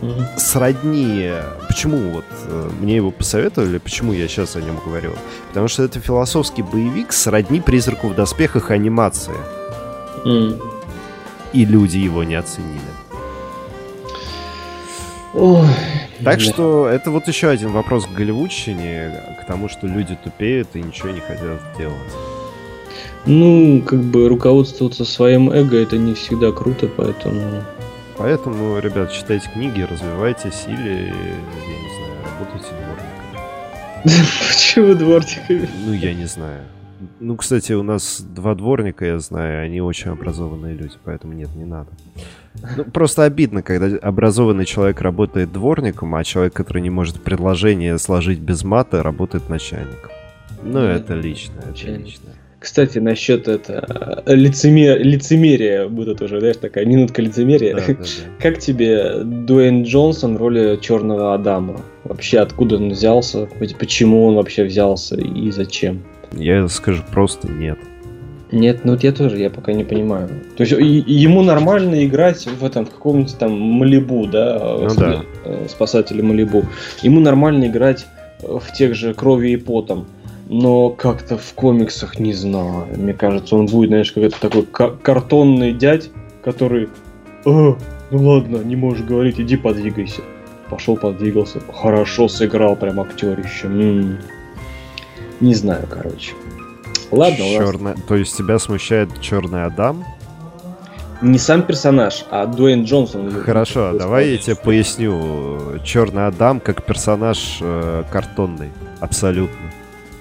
mm-hmm. 0.00 0.38
сродни... 0.38 1.32
Почему 1.66 2.12
вот 2.12 2.24
э, 2.46 2.70
мне 2.80 2.94
его 2.94 3.10
посоветовали, 3.10 3.78
почему 3.78 4.12
я 4.12 4.28
сейчас 4.28 4.54
о 4.54 4.60
нем 4.60 4.78
говорю? 4.86 5.10
Потому 5.48 5.66
что 5.66 5.82
это 5.82 5.98
философский 5.98 6.62
боевик 6.62 7.12
сродни 7.12 7.60
«Призраку 7.60 8.10
в 8.10 8.14
доспехах» 8.14 8.70
анимации. 8.70 9.34
Mm. 10.24 10.73
И 11.54 11.64
люди 11.64 11.98
его 11.98 12.24
не 12.24 12.34
оценили. 12.34 12.80
Ой, 15.32 15.66
так 16.22 16.38
да. 16.38 16.40
что 16.40 16.88
это 16.88 17.10
вот 17.10 17.26
еще 17.26 17.48
один 17.48 17.70
вопрос 17.70 18.06
к 18.06 18.10
голливудщине, 18.10 19.12
к 19.40 19.46
тому, 19.46 19.68
что 19.68 19.86
люди 19.86 20.16
тупеют 20.22 20.68
и 20.74 20.82
ничего 20.82 21.10
не 21.10 21.20
хотят 21.20 21.60
делать. 21.78 21.96
Ну, 23.26 23.82
как 23.82 24.00
бы 24.00 24.28
руководствоваться 24.28 25.04
своим 25.04 25.50
эго 25.50 25.76
это 25.76 25.96
не 25.96 26.14
всегда 26.14 26.52
круто, 26.52 26.88
поэтому... 26.94 27.62
Поэтому, 28.16 28.78
ребят, 28.78 29.12
читайте 29.12 29.48
книги, 29.52 29.80
развивайтесь 29.80 30.64
или, 30.68 31.06
я 31.06 31.76
не 31.82 31.96
знаю, 31.96 32.12
работайте 32.24 32.68
дворниками. 34.04 34.26
Почему 34.48 34.94
дворниками? 34.94 35.68
Ну, 35.86 35.92
я 35.94 36.14
не 36.14 36.26
знаю. 36.26 36.62
Ну, 37.20 37.36
кстати, 37.36 37.72
у 37.72 37.82
нас 37.82 38.20
два 38.20 38.54
дворника, 38.54 39.04
я 39.04 39.18
знаю, 39.18 39.64
они 39.64 39.80
очень 39.80 40.10
образованные 40.10 40.74
люди, 40.74 40.94
поэтому 41.04 41.32
нет, 41.32 41.54
не 41.54 41.64
надо. 41.64 41.90
Ну, 42.76 42.84
просто 42.84 43.24
обидно, 43.24 43.62
когда 43.62 43.96
образованный 43.98 44.64
человек 44.64 45.00
работает 45.00 45.52
дворником, 45.52 46.14
а 46.14 46.24
человек, 46.24 46.52
который 46.52 46.82
не 46.82 46.90
может 46.90 47.22
предложение 47.22 47.98
сложить 47.98 48.38
без 48.38 48.64
мата, 48.64 49.02
работает 49.02 49.48
начальником. 49.48 50.10
Ну, 50.62 50.80
это 50.80 51.14
лично, 51.14 51.60
это 51.60 51.90
лично. 51.90 52.30
Кстати, 52.64 52.98
насчет 52.98 53.46
это 53.46 54.22
лицемер... 54.26 54.98
лицемерия, 54.98 55.86
будет 55.86 56.22
уже, 56.22 56.40
знаешь, 56.40 56.56
такая 56.56 56.86
минутка 56.86 57.20
лицемерия. 57.20 57.74
Да, 57.74 57.86
да, 57.86 57.94
да. 57.94 58.04
Как 58.40 58.58
тебе 58.58 59.22
Дуэйн 59.22 59.82
Джонсон 59.82 60.36
в 60.36 60.38
роли 60.38 60.78
Черного 60.80 61.34
Адама? 61.34 61.82
Вообще, 62.04 62.38
откуда 62.38 62.76
он 62.76 62.88
взялся? 62.88 63.50
Почему 63.78 64.24
он 64.24 64.36
вообще 64.36 64.64
взялся 64.64 65.14
и 65.16 65.50
зачем? 65.50 66.02
Я 66.36 66.68
скажу 66.68 67.02
просто 67.12 67.48
нет. 67.48 67.78
Нет, 68.52 68.84
ну 68.84 68.92
вот 68.92 69.02
я 69.02 69.10
тоже, 69.12 69.38
я 69.38 69.50
пока 69.50 69.72
не 69.72 69.84
понимаю. 69.84 70.28
То 70.56 70.62
есть 70.64 70.72
и- 70.72 71.00
и 71.00 71.12
ему 71.12 71.42
нормально 71.42 72.04
играть 72.04 72.46
в 72.46 72.64
этом, 72.64 72.86
в 72.86 72.90
каком-нибудь 72.90 73.36
там 73.38 73.58
Малибу, 73.58 74.26
да, 74.26 74.76
Ну 74.80 74.88
да. 74.96 75.22
э, 75.44 75.66
спасатели 75.68 76.22
Малибу. 76.22 76.64
Ему 77.02 77.20
нормально 77.20 77.66
играть 77.66 78.06
э, 78.42 78.58
в 78.60 78.72
тех 78.72 78.94
же 78.94 79.12
Крови 79.14 79.48
и 79.52 79.56
Потом. 79.56 80.06
Но 80.48 80.90
как-то 80.90 81.36
в 81.38 81.52
комиксах 81.54 82.18
не 82.20 82.34
знаю. 82.34 82.86
Мне 82.96 83.14
кажется, 83.14 83.56
он 83.56 83.66
будет, 83.66 83.88
знаешь, 83.88 84.12
какой-то 84.12 84.38
такой 84.40 84.62
ка- 84.66 84.90
картонный 85.02 85.72
дядь, 85.72 86.10
который... 86.44 86.88
«А, 87.46 87.76
ну 88.10 88.28
ладно, 88.28 88.58
не 88.58 88.76
можешь 88.76 89.04
говорить, 89.04 89.40
иди 89.40 89.56
подвигайся. 89.56 90.20
Пошел, 90.70 90.96
подвигался. 90.96 91.60
Хорошо 91.72 92.28
сыграл 92.28 92.76
прям 92.76 93.00
актерище. 93.00 93.66
М. 93.68 94.18
Не 95.44 95.54
знаю, 95.54 95.86
короче. 95.90 96.32
Ладно, 97.10 97.38
нас 97.44 97.48
Чёрная- 97.58 97.96
То 98.08 98.16
есть 98.16 98.34
тебя 98.34 98.58
смущает 98.58 99.20
черный 99.20 99.66
Адам? 99.66 100.04
Не 101.20 101.38
сам 101.38 101.62
персонаж, 101.62 102.24
а 102.30 102.46
Дуэйн 102.46 102.84
Джонсон. 102.84 103.30
Хорошо, 103.42 103.92
давай 103.92 104.30
я 104.30 104.38
тебе 104.38 104.56
поясню. 104.56 105.78
Черный 105.84 106.26
Адам 106.26 106.60
как 106.60 106.84
персонаж 106.84 107.58
э, 107.60 108.04
картонный. 108.10 108.70
Абсолютно. 109.00 109.70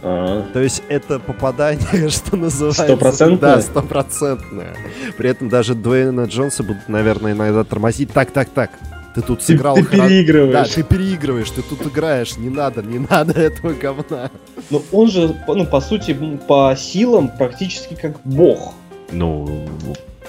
А, 0.01 0.43
То 0.51 0.59
есть 0.59 0.83
это 0.89 1.19
попадание, 1.19 2.09
что 2.09 2.35
называется. 2.35 2.83
Стопроцентное? 2.83 3.55
Да, 3.55 3.61
стопроцентное. 3.61 4.75
При 5.17 5.29
этом 5.29 5.47
даже 5.47 5.73
Дуэйна 5.73 6.25
Джонса 6.25 6.63
будут, 6.63 6.89
наверное, 6.89 7.31
иногда 7.31 7.63
тормозить. 7.63 8.11
Так, 8.11 8.31
так, 8.31 8.49
так. 8.49 8.71
Ты 9.15 9.21
тут 9.21 9.39
Ты, 9.39 9.45
сыграл 9.45 9.75
ты 9.75 9.83
Да, 9.83 9.89
переигрываешь. 9.89 10.69
ты 10.69 10.83
переигрываешь, 10.83 11.49
ты 11.51 11.61
тут 11.61 11.85
играешь. 11.85 12.37
Не 12.37 12.49
надо, 12.49 12.81
не 12.81 12.99
надо 12.99 13.39
этого 13.39 13.73
говна. 13.73 14.31
Но 14.69 14.81
он 14.91 15.09
же, 15.09 15.35
ну, 15.47 15.65
по 15.65 15.81
сути, 15.81 16.17
по 16.47 16.75
силам 16.77 17.29
практически 17.37 17.93
как 17.95 18.19
бог. 18.23 18.73
Ну, 19.11 19.67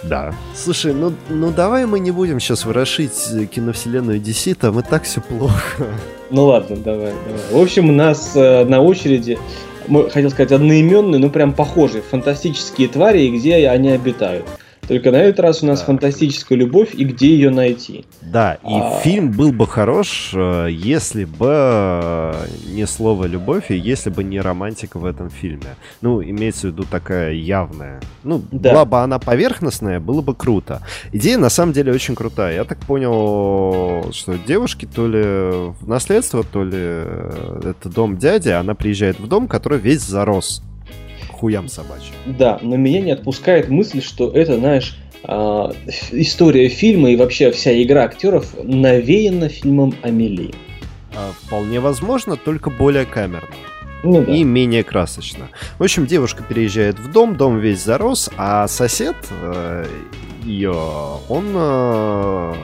да. 0.03 0.35
Слушай, 0.55 0.93
ну, 0.93 1.15
ну 1.31 1.51
давай 1.51 1.87
мы 1.87 1.99
не 2.01 2.11
будем 2.11 2.39
сейчас 2.41 2.67
ворошить 2.67 3.13
киновселенную 3.51 4.21
DC, 4.21 4.55
там 4.55 4.79
и 4.81 4.83
так 4.83 5.05
все 5.05 5.21
плохо. 5.23 5.87
Ну 6.31 6.47
ладно, 6.47 6.77
давай, 6.77 7.13
давай. 7.27 7.43
В 7.53 7.63
общем, 7.63 7.89
у 7.89 7.93
нас 7.93 8.33
э, 8.35 8.65
на 8.65 8.81
очереди, 8.83 9.39
мы, 9.87 10.11
хотел 10.11 10.31
сказать, 10.31 10.53
одноименные, 10.53 11.19
но 11.21 11.31
прям 11.31 11.53
похожие 11.53 12.03
фантастические 12.03 12.89
твари, 12.89 13.23
и 13.23 13.31
где 13.39 13.69
они 13.69 13.91
обитают. 13.91 14.45
Только 14.89 15.11
на 15.11 15.17
этот 15.17 15.41
раз 15.41 15.63
у 15.63 15.67
нас 15.67 15.81
Да. 15.81 15.87
фантастическая 15.87 16.59
любовь, 16.59 16.95
и 16.95 17.05
где 17.05 17.29
ее 17.29 17.51
найти. 17.51 18.05
Да, 18.21 18.55
и 18.55 18.59
А. 18.81 18.99
фильм 19.01 19.31
был 19.33 19.53
бы 19.53 19.67
хорош, 19.67 20.33
э, 20.35 20.69
если 20.71 21.25
бы 21.25 21.47
э, 21.51 22.33
не 22.73 22.87
слово 22.87 23.25
любовь, 23.27 23.71
и 23.71 23.77
если 23.77 24.11
бы 24.11 24.23
не 24.25 24.41
романтика 24.41 24.99
в 24.99 25.05
этом 25.07 25.31
фильме. 25.31 25.77
Ну, 26.03 26.23
имеется 26.23 26.69
в 26.69 26.73
виду 26.73 26.85
такая 26.91 27.33
явная. 27.33 28.01
Ну, 28.25 28.43
Да. 28.53 28.73
была 28.73 28.85
бы 28.85 28.99
она 29.01 29.19
поверхностная, 29.19 30.01
было 30.01 30.21
бы 30.21 30.35
круто. 30.35 30.83
Идея 31.13 31.39
на 31.39 31.49
самом 31.51 31.73
деле 31.73 31.93
очень 31.93 32.15
крутая. 32.15 32.55
Я 32.57 32.65
так 32.65 32.79
понял, 32.81 34.13
что 34.13 34.35
девушки 34.47 34.87
то 34.93 35.07
ли 35.09 35.23
в 35.81 35.89
наследство, 35.89 36.45
то 36.45 36.63
ли 36.65 36.73
э, 36.77 37.61
это 37.71 37.89
дом 37.89 38.17
дяди, 38.19 38.51
она 38.51 38.75
приезжает 38.75 39.19
в 39.19 39.27
дом, 39.29 39.49
который 39.49 39.79
весь 39.79 40.03
зарос. 40.03 40.63
Хуям 41.35 41.69
собачьим. 41.69 42.15
Да, 42.27 42.59
но 42.63 42.77
меня 42.77 43.01
не 43.01 43.11
отпускает 43.13 43.69
мысль, 43.69 44.03
что 44.03 44.31
это, 44.31 44.57
знаешь, 44.59 44.97
а, 45.23 45.73
история 46.13 46.69
фильма 46.69 47.11
и 47.11 47.17
вообще 47.17 47.51
вся 47.51 47.81
игра 47.83 48.05
актеров 48.05 48.55
навеяна 48.63 49.49
фильмом 49.49 49.95
Амели. 50.03 50.53
А, 51.15 51.33
Вполне 51.43 51.81
возможно, 51.81 52.37
только 52.37 52.71
более 52.71 53.07
камерно. 53.07 53.49
Ну 54.03 54.23
да. 54.23 54.35
и 54.35 54.45
менее 54.45 54.85
красочно. 54.85 55.49
В 55.79 55.83
общем, 55.83 56.07
девушка 56.07 56.43
переезжает 56.43 56.99
в 56.99 57.11
дом, 57.11 57.37
дом 57.37 57.59
весь 57.59 57.83
зарос, 57.83 58.31
а 58.37 58.69
сосед 58.69 59.17
ее, 60.45 60.75
он 61.29 61.47
э, 61.55 62.55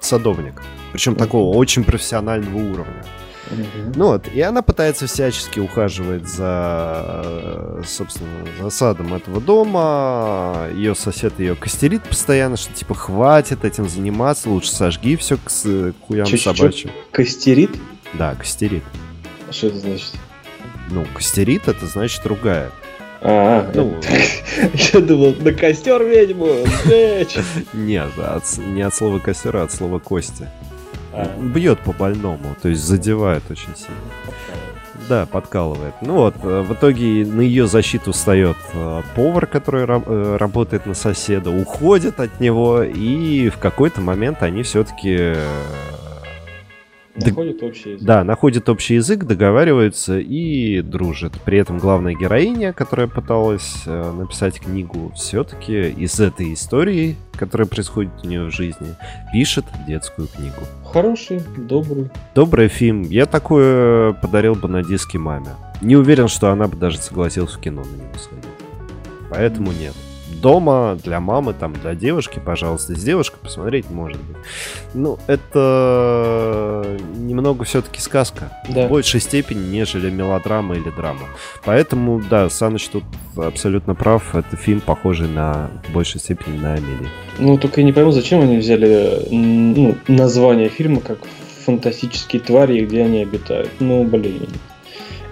садовник. 0.00 0.62
Причем 0.92 1.14
такого 1.14 1.54
очень 1.56 1.84
профессионального 1.84 2.56
уровня. 2.56 3.04
Мгм. 3.50 3.92
Ну 3.94 4.06
вот, 4.08 4.26
и 4.28 4.40
она 4.40 4.62
пытается 4.62 5.06
всячески 5.06 5.60
ухаживать 5.60 6.26
за, 6.28 7.22
э, 7.24 7.82
собственно, 7.86 8.44
за 8.60 8.70
садом 8.70 9.14
этого 9.14 9.40
дома. 9.40 10.66
Ее 10.74 10.94
сосед 10.94 11.38
ее 11.38 11.54
костерит 11.54 12.02
постоянно, 12.02 12.56
что 12.56 12.72
типа 12.72 12.94
хватит 12.94 13.64
этим 13.64 13.88
заниматься, 13.88 14.48
лучше 14.50 14.70
сожги 14.72 15.16
все 15.16 15.36
к, 15.36 15.48
с- 15.50 15.92
к 15.92 16.06
хуям 16.06 16.26
чё- 16.26 16.36
собачьим. 16.38 16.90
Костерит? 17.12 17.70
Да, 18.14 18.34
костерит. 18.34 18.82
Что 19.50 19.68
это 19.68 19.76
значит? 19.78 20.12
Ну, 20.90 21.04
костерит 21.14 21.68
это 21.68 21.86
значит 21.86 22.24
ругает. 22.26 22.72
А, 23.22 23.70
Ну, 23.74 23.98
я 24.92 25.00
думал, 25.00 25.34
на 25.40 25.52
костер 25.52 26.02
ведьму. 26.04 26.48
Нет, 27.72 28.10
от 28.18 28.58
не 28.58 28.82
от 28.82 28.94
слова 28.94 29.18
костера, 29.18 29.60
а 29.62 29.64
от 29.64 29.72
слова 29.72 29.98
кости. 29.98 30.48
А, 31.16 31.36
Бьет 31.40 31.78
по 31.80 31.92
больному, 31.92 32.56
то 32.60 32.68
есть 32.68 32.82
задевает 32.82 33.42
очень 33.50 33.74
сильно. 33.74 33.96
Да, 35.08 35.24
подкалывает. 35.26 35.94
Ну 36.00 36.14
вот, 36.14 36.34
э, 36.42 36.62
в 36.62 36.72
итоге 36.72 37.24
на 37.24 37.40
ее 37.40 37.66
защиту 37.68 38.12
встает 38.12 38.56
э, 38.72 39.02
повар, 39.14 39.46
который 39.46 39.84
ра- 39.84 40.02
э, 40.04 40.36
работает 40.36 40.84
на 40.86 40.94
соседа, 40.94 41.50
уходит 41.50 42.18
от 42.18 42.40
него, 42.40 42.82
и 42.82 43.48
в 43.50 43.58
какой-то 43.58 44.00
момент 44.00 44.42
они 44.42 44.62
все-таки 44.62 45.34
Находит 47.16 47.62
общий 47.62 47.90
язык. 47.92 48.06
да, 48.06 48.24
находят 48.24 48.68
общий 48.68 48.94
язык, 48.94 49.24
договариваются 49.24 50.18
и 50.18 50.82
дружат. 50.82 51.32
При 51.44 51.58
этом 51.58 51.78
главная 51.78 52.14
героиня, 52.14 52.72
которая 52.72 53.06
пыталась 53.06 53.82
э, 53.86 54.12
написать 54.12 54.60
книгу, 54.60 55.12
все-таки 55.14 55.88
из 55.90 56.20
этой 56.20 56.52
истории, 56.52 57.16
которая 57.32 57.66
происходит 57.66 58.12
у 58.22 58.26
нее 58.26 58.44
в 58.44 58.50
жизни, 58.50 58.94
пишет 59.32 59.64
детскую 59.86 60.28
книгу. 60.28 60.60
Хороший, 60.92 61.40
добрый. 61.56 62.10
Добрый 62.34 62.68
фильм. 62.68 63.02
Я 63.02 63.26
такое 63.26 64.12
подарил 64.12 64.54
бы 64.54 64.68
на 64.68 64.82
диске 64.82 65.18
маме. 65.18 65.50
Не 65.80 65.96
уверен, 65.96 66.28
что 66.28 66.50
она 66.50 66.68
бы 66.68 66.76
даже 66.76 66.98
согласилась 66.98 67.52
в 67.52 67.60
кино 67.60 67.82
на 67.82 68.02
него 68.02 68.18
сходить. 68.18 68.44
Поэтому 69.30 69.72
нет. 69.72 69.94
Дома 70.28 70.98
для 71.02 71.20
мамы, 71.20 71.54
там, 71.54 71.72
для 71.72 71.94
девушки, 71.94 72.40
пожалуйста, 72.44 72.94
с 72.94 73.02
девушкой 73.02 73.38
посмотреть 73.42 73.90
может 73.90 74.20
быть. 74.20 74.36
Ну, 74.94 75.18
это 75.26 76.98
немного 77.16 77.64
все-таки 77.64 78.00
сказка. 78.00 78.50
Да. 78.68 78.86
В 78.86 78.90
большей 78.90 79.20
степени, 79.20 79.68
нежели 79.68 80.10
мелодрама 80.10 80.76
или 80.76 80.90
драма. 80.90 81.22
Поэтому, 81.64 82.20
да, 82.28 82.50
Саныч 82.50 82.88
тут 82.88 83.04
абсолютно 83.36 83.94
прав. 83.94 84.34
Это 84.34 84.56
фильм, 84.56 84.80
похожий 84.80 85.28
на, 85.28 85.70
в 85.88 85.92
большей 85.92 86.20
степени 86.20 86.58
на 86.58 86.74
Амелии. 86.74 87.08
Ну, 87.38 87.56
только 87.58 87.80
я 87.80 87.86
не 87.86 87.92
пойму, 87.92 88.10
зачем 88.10 88.40
они 88.40 88.56
взяли 88.56 89.28
ну, 89.30 89.94
название 90.08 90.68
фильма 90.68 91.00
как 91.00 91.18
«Фантастические 91.64 92.40
твари 92.40 92.78
и 92.78 92.84
где 92.84 93.02
они 93.02 93.22
обитают». 93.22 93.70
Ну, 93.80 94.04
блин. 94.04 94.48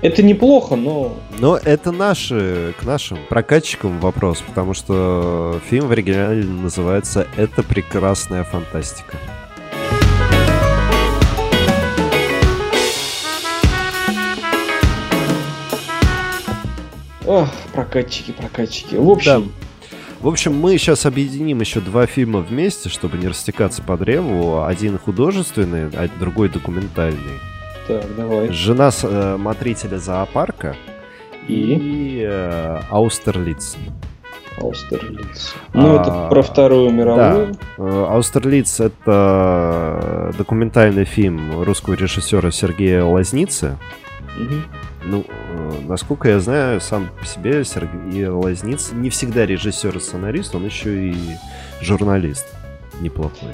Это 0.05 0.23
неплохо, 0.23 0.77
но... 0.77 1.17
Но 1.39 1.57
это 1.57 1.91
наши, 1.91 2.75
к 2.79 2.85
нашим 2.85 3.17
прокатчикам 3.31 4.01
вопрос, 4.01 4.43
потому 4.47 4.75
что 4.75 5.59
фильм 5.71 5.89
в 5.89 5.93
оригинале 5.93 6.45
называется 6.45 7.27
«Это 7.39 7.63
прекрасная 7.63 8.45
фантастика». 8.45 9.17
Ох, 17.27 17.49
прокатчики, 17.73 18.33
прокатчики. 18.33 18.97
В 18.97 19.09
общем, 19.09 19.53
В 20.21 20.29
общем, 20.29 20.55
мы 20.55 20.77
сейчас 20.77 21.07
объединим 21.07 21.61
еще 21.61 21.81
два 21.81 22.05
фильма 22.05 22.41
вместе, 22.41 22.91
чтобы 22.91 23.17
не 23.17 23.29
растекаться 23.29 23.81
по 23.81 23.97
древу. 23.97 24.65
Один 24.67 24.99
художественный, 24.99 25.89
а 25.95 26.11
другой 26.21 26.51
документальный. 26.51 27.41
Так, 27.87 28.17
давай. 28.17 28.51
«Жена 28.51 28.91
смотрителя 28.91 29.99
зоопарка» 29.99 30.77
И? 31.49 31.75
и 31.75 32.23
э, 32.27 32.81
«Аустерлиц». 32.91 33.77
Аустерлиц. 34.59 35.55
Ну, 35.73 35.99
А, 35.99 36.01
это 36.01 36.29
про 36.31 36.43
Вторую 36.43 36.91
мировую. 36.91 37.57
Э, 37.77 38.07
«Аустерлиц»— 38.11 38.81
это 38.81 40.33
документальный 40.39 41.05
фильм 41.05 41.63
русского 41.63 41.95
режиссера 41.95 42.51
Сергея 42.51 43.05
Лазницы. 43.05 43.77
Мгм. 44.39 44.65
Ну, 45.05 45.25
э, 45.29 45.73
насколько 45.87 46.29
я 46.29 46.41
знаю, 46.41 46.81
сам 46.81 47.09
по 47.19 47.27
себе 47.27 47.65
Сергей 47.65 48.27
Лазниц 48.29 48.93
не 48.93 49.11
всегда 49.11 49.45
режиссер 49.45 49.97
и 49.97 50.01
сценарист, 50.01 50.55
он 50.55 50.65
еще 50.65 51.09
и 51.11 51.17
журналист 51.81 52.47
неплохой. 53.01 53.51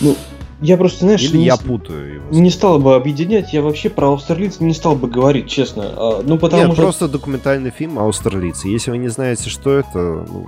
Ну, 0.00 0.16
Я 0.62 0.76
просто, 0.76 1.00
знаешь, 1.00 1.22
Или 1.22 1.38
не, 1.38 1.44
я 1.46 1.56
путаю 1.56 2.14
его. 2.14 2.24
не 2.30 2.48
стал 2.48 2.78
бы 2.78 2.94
объединять, 2.94 3.52
я 3.52 3.62
вообще 3.62 3.90
про 3.90 4.06
Аустерлиц 4.06 4.60
не 4.60 4.74
стал 4.74 4.94
бы 4.94 5.08
говорить, 5.08 5.48
честно. 5.48 5.82
А, 5.86 6.22
ну, 6.24 6.38
потому 6.38 6.62
Нет, 6.62 6.72
что... 6.72 6.82
просто 6.82 7.08
документальный 7.08 7.70
фильм 7.70 7.98
Аустерлиц. 7.98 8.64
Если 8.64 8.92
вы 8.92 8.98
не 8.98 9.08
знаете, 9.08 9.50
что 9.50 9.72
это, 9.72 9.98
ну, 10.28 10.46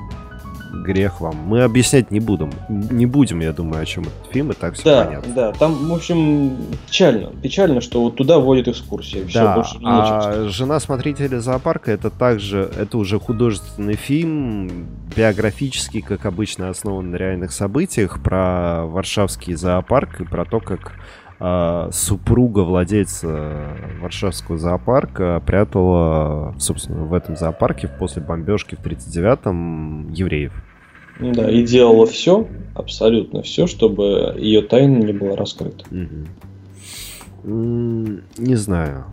грех 0.83 1.21
вам. 1.21 1.37
Мы 1.47 1.63
объяснять 1.63 2.11
не 2.11 2.21
будем. 2.21 2.51
Не 2.69 3.07
будем, 3.07 3.41
я 3.41 3.53
думаю, 3.53 3.83
о 3.83 3.87
чем 3.87 4.05
этот 4.05 4.33
фильм, 4.33 4.51
и 4.51 4.55
так 4.55 4.75
все 4.75 4.85
Да, 4.85 5.05
понятно. 5.05 5.35
да, 5.35 5.53
там, 5.53 5.89
в 5.89 5.95
общем, 5.95 6.57
печально. 6.87 7.31
Печально, 7.43 7.81
что 7.81 8.03
вот 8.03 8.17
туда 8.17 8.39
водит 8.39 8.69
экскурсия. 8.69 9.27
Все, 9.27 9.41
Да, 9.41 9.55
больше 9.55 9.79
а 9.85 10.49
«Жена 10.49 10.81
смотрителя 10.81 11.41
зоопарка» 11.41 11.93
это 11.93 12.11
также, 12.11 12.71
это 12.77 12.99
уже 12.99 13.19
художественный 13.19 13.95
фильм, 13.95 14.87
биографический, 15.17 16.01
как 16.01 16.27
обычно, 16.27 16.69
основан 16.69 17.11
на 17.11 17.17
реальных 17.17 17.53
событиях, 17.53 18.23
про 18.23 18.85
Варшавский 18.87 19.55
зоопарк 19.55 20.21
и 20.21 20.25
про 20.25 20.45
то, 20.45 20.61
как 20.61 20.93
супруга 21.93 22.61
владельца 22.61 23.77
Варшавского 24.01 24.57
зоопарка 24.59 25.43
прятала, 25.45 26.55
собственно, 26.59 27.05
в 27.05 27.13
этом 27.15 27.37
зоопарке 27.37 27.89
после 27.89 28.23
бомбежки 28.23 28.77
в 28.77 28.81
39-м 28.85 30.13
евреев. 30.13 30.53
Да, 31.21 31.51
и 31.51 31.63
делала 31.65 32.07
все, 32.07 32.49
абсолютно 32.75 33.43
все, 33.43 33.67
чтобы 33.67 34.35
ее 34.39 34.63
тайна 34.63 34.99
не 34.99 35.13
была 35.13 35.37
раскрыта. 35.37 35.85
М, 37.45 38.23
Не 38.39 38.55
знаю. 38.57 39.05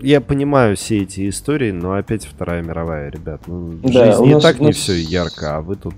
Я 0.00 0.20
понимаю 0.20 0.76
все 0.76 0.98
эти 1.02 1.28
истории, 1.28 1.70
но 1.70 1.94
опять 1.94 2.26
Вторая 2.26 2.62
мировая, 2.62 3.10
ребят. 3.10 3.42
Ну, 3.46 3.72
Да, 3.82 4.06
жизнь 4.12 4.22
у 4.22 4.26
не 4.26 4.34
нас- 4.34 4.42
так 4.42 4.56
у 4.56 4.60
не 4.60 4.66
нас- 4.68 4.76
все 4.76 4.94
ярко, 5.00 5.56
а 5.56 5.60
вы 5.62 5.76
тут... 5.76 5.94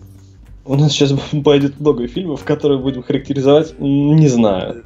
У 0.68 0.74
нас 0.76 0.92
сейчас 0.92 1.12
пойдет 1.44 1.80
много 1.80 2.06
фильмов, 2.06 2.44
которые 2.44 2.78
будем 2.78 3.02
характеризовать, 3.02 3.74
не 3.80 4.28
знаю. 4.28 4.84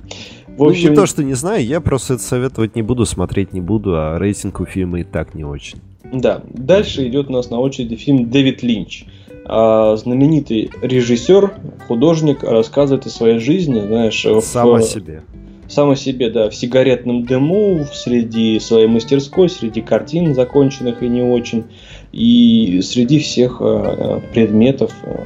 В 0.56 0.58
Ну, 0.58 0.68
общем, 0.70 0.90
не 0.90 0.96
то, 0.96 1.06
что 1.06 1.22
не 1.24 1.34
знаю, 1.34 1.64
я 1.64 1.80
просто 1.80 2.14
это 2.14 2.22
советовать 2.22 2.76
не 2.76 2.82
буду, 2.82 3.04
смотреть 3.06 3.52
не 3.52 3.60
буду, 3.60 3.94
а 3.96 4.18
рейтинг 4.18 4.60
у 4.60 4.64
фильма 4.66 5.00
и 5.00 5.04
так 5.04 5.34
не 5.34 5.44
очень. 5.44 5.78
да. 6.12 6.42
Дальше 6.48 7.06
идет 7.08 7.28
у 7.28 7.32
нас 7.32 7.50
на 7.50 7.58
очереди 7.58 7.96
фильм 7.96 8.30
Дэвид 8.30 8.62
Линч. 8.62 9.04
А, 9.44 9.96
знаменитый 9.96 10.70
режиссер, 10.82 11.54
художник 11.88 12.44
рассказывает 12.44 13.06
о 13.06 13.10
своей 13.10 13.38
жизни, 13.40 13.80
знаешь, 13.80 14.24
в- 14.24 14.40
Сам 14.42 14.74
о 14.74 14.82
себе. 14.82 15.22
сам 15.68 15.90
о 15.90 15.96
себе, 15.96 16.30
да, 16.30 16.48
в 16.50 16.54
сигаретном 16.54 17.24
дыму, 17.24 17.84
среди 17.92 18.60
своей 18.60 18.86
мастерской, 18.88 19.48
среди 19.48 19.80
картин 19.80 20.34
законченных 20.34 21.02
и 21.02 21.08
не 21.08 21.22
очень, 21.22 21.64
и 22.12 22.80
среди 22.82 23.18
всех 23.20 23.56
э, 23.60 24.20
предметов, 24.34 24.92
э, 25.02 25.16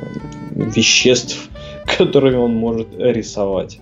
веществ, 0.57 1.49
которыми 1.99 2.37
он 2.37 2.55
может 2.55 2.89
рисовать. 2.99 3.79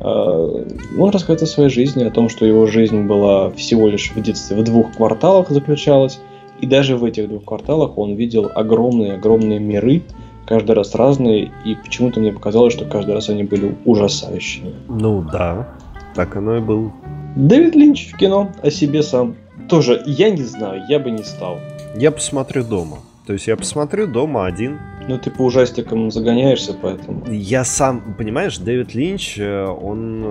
Э, 0.00 0.64
Он 0.98 1.10
рассказывает 1.10 1.42
о 1.42 1.46
своей 1.46 1.70
жизни, 1.70 2.04
о 2.04 2.10
том, 2.10 2.28
что 2.28 2.46
его 2.46 2.66
жизнь 2.66 3.02
была 3.02 3.50
всего 3.50 3.88
лишь 3.88 4.10
в 4.10 4.22
детстве 4.22 4.56
в 4.56 4.64
двух 4.64 4.92
кварталах 4.92 5.50
заключалась, 5.50 6.20
и 6.60 6.66
даже 6.66 6.96
в 6.96 7.04
этих 7.04 7.28
двух 7.28 7.44
кварталах 7.44 7.96
он 7.98 8.14
видел 8.14 8.50
огромные-огромные 8.54 9.58
миры, 9.58 10.02
каждый 10.46 10.72
раз 10.72 10.94
разные, 10.94 11.50
и 11.64 11.74
почему-то 11.74 12.20
мне 12.20 12.32
показалось, 12.32 12.74
что 12.74 12.84
каждый 12.84 13.14
раз 13.14 13.28
они 13.28 13.44
были 13.44 13.76
ужасающими. 13.84 14.74
Ну 14.88 15.22
да, 15.22 15.68
так 16.14 16.36
оно 16.36 16.56
и 16.56 16.60
было. 16.60 16.92
Дэвид 17.36 17.74
Линч 17.76 18.12
в 18.12 18.16
кино 18.16 18.50
о 18.62 18.70
себе 18.70 19.02
сам. 19.02 19.36
Тоже, 19.68 20.02
я 20.04 20.30
не 20.30 20.42
знаю, 20.42 20.82
я 20.88 20.98
бы 20.98 21.10
не 21.10 21.22
стал. 21.22 21.60
Я 21.96 22.10
посмотрю 22.10 22.64
дома. 22.64 22.98
То 23.26 23.34
есть 23.34 23.46
я 23.46 23.56
посмотрю 23.56 24.08
дома 24.08 24.46
один. 24.46 24.80
Ну, 25.10 25.18
ты 25.18 25.28
по 25.28 25.42
ужастикам 25.42 26.12
загоняешься, 26.12 26.72
поэтому. 26.72 27.28
Я 27.28 27.64
сам, 27.64 28.14
понимаешь, 28.16 28.58
Дэвид 28.58 28.94
Линч, 28.94 29.40
э, 29.40 29.66
он 29.66 30.24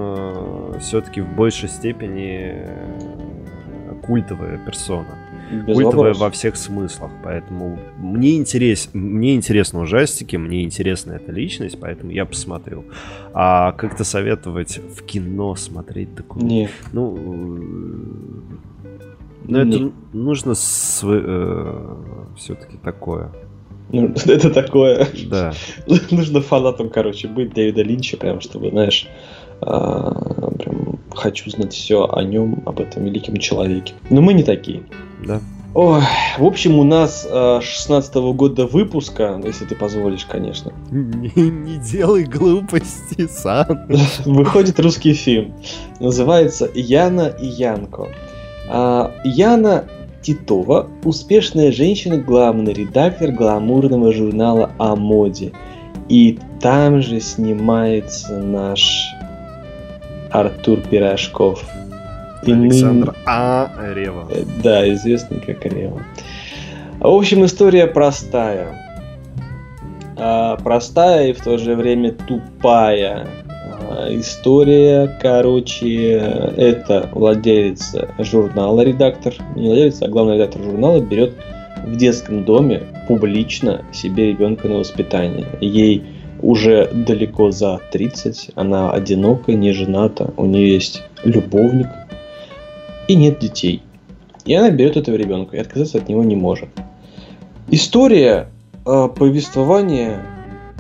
все-таки 0.80 1.20
в 1.20 1.36
большей 1.36 1.68
степени 1.68 2.54
э, 2.54 3.96
культовая 4.06 4.58
персона. 4.58 5.18
Без 5.52 5.76
культовая 5.76 6.14
вопросов. 6.14 6.22
во 6.22 6.32
всех 6.32 6.56
смыслах, 6.56 7.12
поэтому 7.26 7.78
мне 7.98 8.38
интерес, 8.38 8.90
мне 8.94 9.36
интересны 9.36 9.82
ужастики, 9.82 10.38
мне 10.38 10.64
интересна 10.64 11.12
эта 11.14 11.34
личность, 11.34 11.78
поэтому 11.78 12.12
я 12.12 12.26
посмотрю. 12.26 12.86
А 13.34 13.74
как-то 13.74 14.06
советовать 14.06 14.78
в 14.78 15.04
кино 15.04 15.56
смотреть 15.56 16.16
такую, 16.16 16.46
Не, 16.46 16.70
ну, 16.94 17.18
э, 17.18 17.20
ну 19.44 19.58
это 19.58 19.78
Не. 19.78 19.92
нужно 20.14 20.54
все-таки 20.54 21.18
такое, 22.82 23.30
ну, 23.92 24.14
это 24.26 24.50
такое. 24.50 25.08
да. 25.30 25.54
Нужно 26.12 26.42
фанатом, 26.42 26.90
короче, 26.90 27.28
быть 27.28 27.54
Дэвида 27.54 27.82
Линча, 27.82 28.18
прям, 28.18 28.42
чтобы, 28.42 28.70
знаешь, 28.70 29.08
а, 29.62 30.12
прям 30.52 31.00
хочу 31.12 31.50
знать 31.50 31.74
все 31.74 32.08
о 32.08 32.24
нем, 32.24 32.64
об 32.66 32.80
этом 32.80 33.06
великом 33.06 33.38
человеке. 33.38 33.94
Но 34.10 34.22
мы 34.22 34.34
не 34.34 34.44
такие. 34.44 34.84
Да. 35.26 35.42
Ой, 35.76 36.02
в 36.40 36.46
общем, 36.46 36.80
у 36.80 36.84
нас 36.84 37.28
16 37.30 38.16
года 38.34 38.66
выпуска, 38.66 39.40
если 39.46 39.66
ты 39.66 39.76
позволишь, 39.76 40.26
конечно, 40.26 40.74
Не, 40.92 41.32
не 41.36 41.78
делай 41.78 42.24
глупости, 42.24 43.28
сам. 43.28 43.86
выходит 44.26 44.80
русский 44.80 45.14
фильм. 45.14 45.54
Называется 46.00 46.70
«Яна 46.74 47.28
и 47.28 47.46
Янко». 47.46 48.08
А, 48.68 49.14
Яна 49.24 49.86
Титова– 50.22 50.88
успешная 51.04 51.72
женщина, 51.72 52.18
главный 52.18 52.74
редактор 52.74 53.32
гламурного 53.32 54.12
журнала 54.14 54.72
о 54.78 54.96
моде. 54.96 55.52
И 56.10 56.40
там 56.60 57.02
же 57.02 57.20
снимается 57.20 58.38
наш 58.38 59.08
Артур 60.32 60.80
Пирожков. 60.82 61.64
И 62.44 62.52
ныне- 62.52 62.68
Александр 62.68 63.16
А. 63.26 63.70
Рева. 63.94 64.28
Э, 64.32 64.44
Да, 64.64 64.90
известный 64.94 65.40
как 65.40 65.66
Рева. 65.66 66.02
В 67.00 67.08
общем, 67.08 67.46
история 67.46 67.88
простая. 67.88 68.76
А, 70.18 70.58
простая 70.58 71.30
и 71.30 71.34
в 71.34 71.42
то 71.42 71.58
же 71.58 71.76
время 71.76 72.12
тупая. 72.12 73.28
История, 74.10 75.18
короче, 75.22 76.12
это 76.58 77.10
владелец 77.12 77.96
журнала, 78.20 78.82
редактор, 78.82 79.34
не 79.56 79.68
владелец, 79.68 80.02
а 80.02 80.08
главный 80.08 80.36
редактор 80.36 80.62
журнала 80.64 81.00
берет 81.00 81.34
в 81.86 81.96
детском 81.96 82.44
доме 82.46 82.84
публично 83.08 83.84
себе 83.92 84.28
ребенка 84.28 84.68
на 84.68 84.78
воспитание. 84.78 85.48
Ей 85.60 86.04
уже 86.42 86.90
далеко 86.94 87.52
за 87.52 87.82
30, 87.92 88.52
она 88.56 88.92
одинокая, 88.92 89.56
не 89.56 89.72
жената, 89.72 90.34
у 90.38 90.46
нее 90.46 90.74
есть 90.74 91.04
любовник 91.24 91.88
и 93.08 93.16
нет 93.16 93.40
детей. 93.40 93.82
И 94.46 94.54
она 94.54 94.70
берет 94.70 94.98
этого 94.98 95.16
ребенка 95.16 95.58
и 95.58 95.60
отказаться 95.60 95.98
от 95.98 96.08
него 96.08 96.24
не 96.24 96.36
может. 96.36 96.70
История 97.72 98.50
э, 98.86 99.10
повествования 99.16 100.22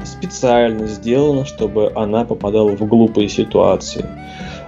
специально 0.05 0.87
сделана, 0.87 1.45
чтобы 1.45 1.91
она 1.95 2.25
попадала 2.25 2.75
в 2.75 2.87
глупые 2.87 3.29
ситуации. 3.29 4.05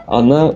Она 0.08 0.56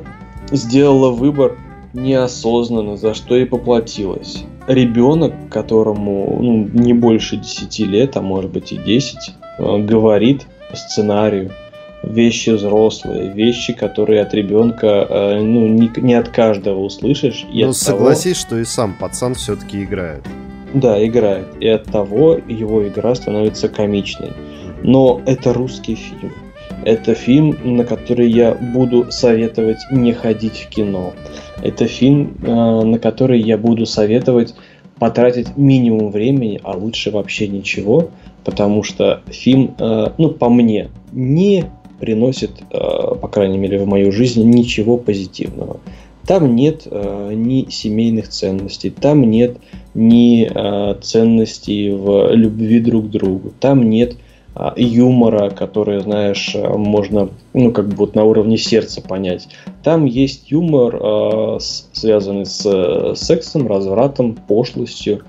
сделала 0.52 1.12
выбор 1.12 1.58
неосознанно, 1.94 2.98
за 2.98 3.14
что 3.14 3.36
и 3.36 3.46
поплатилась. 3.46 4.44
Ребенок, 4.68 5.34
которому 5.50 6.40
ну, 6.42 6.70
не 6.74 6.94
больше 6.94 7.38
10 7.38 7.80
лет, 7.80 8.18
а 8.18 8.22
может 8.22 8.52
быть 8.52 8.72
и 8.72 8.78
10, 8.78 9.18
э, 9.60 9.78
говорит 9.80 10.48
по 10.70 10.76
сценарию 10.76 11.52
вещи 12.04 12.52
взрослые, 12.52 13.32
вещи, 13.32 13.74
которые 13.74 14.22
от 14.22 14.34
ребенка 14.34 15.06
э, 15.10 15.40
ну, 15.42 15.68
не, 15.68 15.90
не 15.98 16.14
от 16.16 16.30
каждого 16.30 16.80
услышишь. 16.82 17.46
И 17.52 17.64
Ну, 17.64 17.70
от 17.72 17.80
того- 17.80 17.98
согласись, 17.98 18.38
что 18.40 18.58
и 18.58 18.66
сам 18.66 18.96
пацан 19.00 19.36
все-таки 19.36 19.84
играет. 19.84 20.24
да, 20.74 21.04
играет. 21.06 21.48
И 21.60 21.68
от 21.68 21.86
того 21.86 22.38
его 22.48 22.86
игра 22.88 23.16
становится 23.16 23.70
комичной. 23.70 24.34
Но 24.86 25.20
это 25.26 25.52
русский 25.52 25.96
фильм. 25.96 26.32
Это 26.84 27.16
фильм, 27.16 27.58
на 27.64 27.84
который 27.84 28.30
я 28.30 28.54
буду 28.54 29.12
советовать 29.12 29.80
не 29.92 30.14
ходить 30.14 30.58
в 30.58 30.70
кино. 30.70 31.14
Это 31.64 31.88
фильм, 31.88 32.38
э, 32.44 32.46
на 32.84 33.00
который 33.00 33.42
я 33.42 33.58
буду 33.58 33.88
советовать 33.88 34.54
потратить 35.00 35.58
минимум 35.58 36.12
времени, 36.12 36.60
а 36.64 36.78
лучше 36.78 37.10
вообще 37.10 37.48
ничего, 37.48 38.12
потому 38.44 38.84
что 38.84 39.24
фильм, 39.26 39.74
э, 39.80 40.10
ну, 40.20 40.30
по 40.30 40.50
мне, 40.50 40.90
не 41.12 41.66
приносит, 42.00 42.52
э, 42.70 42.78
по 43.20 43.28
крайней 43.28 43.58
мере, 43.58 43.80
в 43.80 43.88
мою 43.88 44.12
жизнь 44.12 44.48
ничего 44.48 44.98
позитивного. 44.98 45.80
Там 46.28 46.56
нет 46.56 46.88
ни 46.88 47.70
семейных 47.70 48.30
ценностей, 48.30 48.90
там 48.90 49.22
нет 49.30 49.58
ни 49.94 50.50
ценностей 51.02 51.92
в 51.92 52.32
любви 52.34 52.80
друг 52.80 53.08
к 53.08 53.10
другу, 53.12 53.54
там 53.60 53.88
нет 53.88 54.16
юмора, 54.76 55.50
который, 55.50 56.00
знаешь, 56.00 56.56
э, 56.56 56.68
можно, 56.68 57.30
ну, 57.54 57.72
как 57.72 57.90
бы 57.90 57.96
вот 57.96 58.16
на 58.16 58.24
уровне 58.24 58.58
сердца 58.58 59.02
понять. 59.02 59.50
Там 59.84 60.06
есть 60.06 60.52
юмор, 60.52 61.60
с- 61.60 61.90
связанный 61.94 62.46
с 62.46 62.66
э, 62.66 63.16
сексом, 63.16 63.68
развратом, 63.68 64.36
пошлостью. 64.36 65.24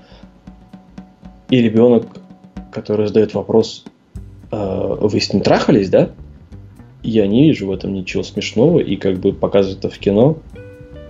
И 1.49 1.61
ребенок, 1.61 2.05
который 2.71 3.07
задает 3.07 3.33
вопрос, 3.33 3.85
э, 4.51 4.97
вы 5.01 5.19
с 5.19 5.33
ним 5.33 5.41
трахались, 5.41 5.89
да? 5.89 6.09
я 7.03 7.27
не 7.27 7.43
вижу 7.43 7.67
в 7.67 7.71
этом 7.71 7.93
ничего 7.93 8.23
смешного, 8.23 8.79
и 8.79 8.95
как 8.95 9.17
бы 9.17 9.31
показывать 9.31 9.79
это 9.79 9.89
в 9.89 9.97
кино 9.97 10.37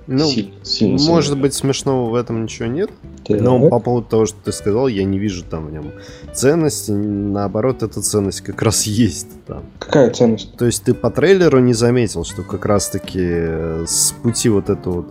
ну, 0.08 0.26
сильно, 0.26 0.54
сильно 0.64 1.02
может 1.04 1.30
сильно. 1.30 1.42
быть, 1.42 1.54
смешного 1.54 2.10
в 2.10 2.16
этом 2.16 2.44
ничего 2.44 2.68
нет. 2.68 2.90
Да. 3.28 3.36
Но 3.42 3.70
по 3.70 3.80
поводу 3.80 4.08
того, 4.08 4.26
что 4.26 4.38
ты 4.44 4.52
сказал, 4.52 4.88
я 4.88 5.04
не 5.04 5.20
вижу 5.20 5.44
там 5.44 5.68
в 5.68 5.72
нем 5.72 5.92
ценности. 6.34 6.92
Наоборот, 6.92 7.84
эта 7.84 8.02
ценность 8.02 8.42
как 8.42 8.62
раз 8.62 8.84
есть 8.84 9.28
там. 9.46 9.64
Какая 9.80 10.10
ценность? 10.12 10.56
То 10.58 10.66
есть 10.66 10.84
ты 10.84 10.94
по 10.94 11.12
трейлеру 11.12 11.60
не 11.60 11.74
заметил, 11.74 12.24
что 12.24 12.44
как 12.44 12.66
раз-таки 12.66 13.86
с 13.86 14.14
пути 14.24 14.48
вот 14.50 14.70
этого 14.70 14.96
вот 14.96 15.08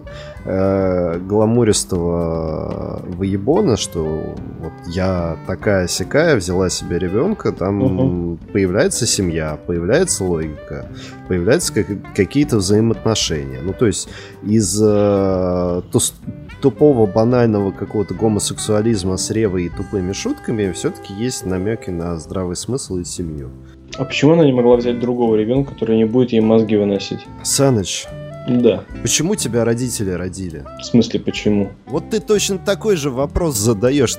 э, 0.46 1.18
гламуристого 1.18 3.02
выебона, 3.06 3.76
что 3.76 4.34
вот 4.60 4.72
я 4.86 5.36
такая 5.46 5.86
сякая, 5.88 6.36
взяла 6.36 6.70
себе 6.70 6.98
ребенка, 6.98 7.52
там 7.52 7.82
угу. 7.82 8.38
появляется 8.52 9.06
семья, 9.06 9.58
появляется 9.66 10.24
логика, 10.24 10.86
появляются 11.28 11.74
как, 11.74 11.86
какие-то 12.14 12.56
взаимоотношения. 12.56 13.60
Ну, 13.62 13.74
то 13.74 13.86
есть 13.86 14.08
из 14.42 14.80
э, 14.86 15.82
тупого, 16.60 17.06
банального 17.06 17.70
какого-то 17.70 18.14
гомосексуализма 18.14 19.16
с 19.16 19.30
ревой 19.30 19.66
и 19.66 19.68
тупыми 19.68 20.12
шутками 20.12 20.72
все-таки 20.72 21.12
есть 21.14 21.46
намеки 21.46 21.90
на 21.90 22.18
здравый 22.18 22.56
смысл 22.56 22.96
и 22.96 23.04
семью. 23.04 23.50
А 23.98 24.04
почему 24.04 24.32
она 24.32 24.44
не 24.44 24.52
могла 24.52 24.76
взять 24.76 25.00
другого 25.00 25.36
ребенка, 25.36 25.72
который 25.72 25.96
не 25.96 26.04
будет 26.04 26.32
ей 26.32 26.40
мозги 26.40 26.76
выносить? 26.76 27.20
Саныч, 27.42 28.06
да. 28.48 28.84
Почему 29.02 29.34
тебя 29.34 29.64
родители 29.64 30.10
родили? 30.10 30.64
В 30.80 30.84
смысле, 30.84 31.20
почему? 31.20 31.70
Вот 31.86 32.10
ты 32.10 32.20
точно 32.20 32.58
такой 32.58 32.96
же 32.96 33.10
вопрос 33.10 33.56
задаешь. 33.56 34.16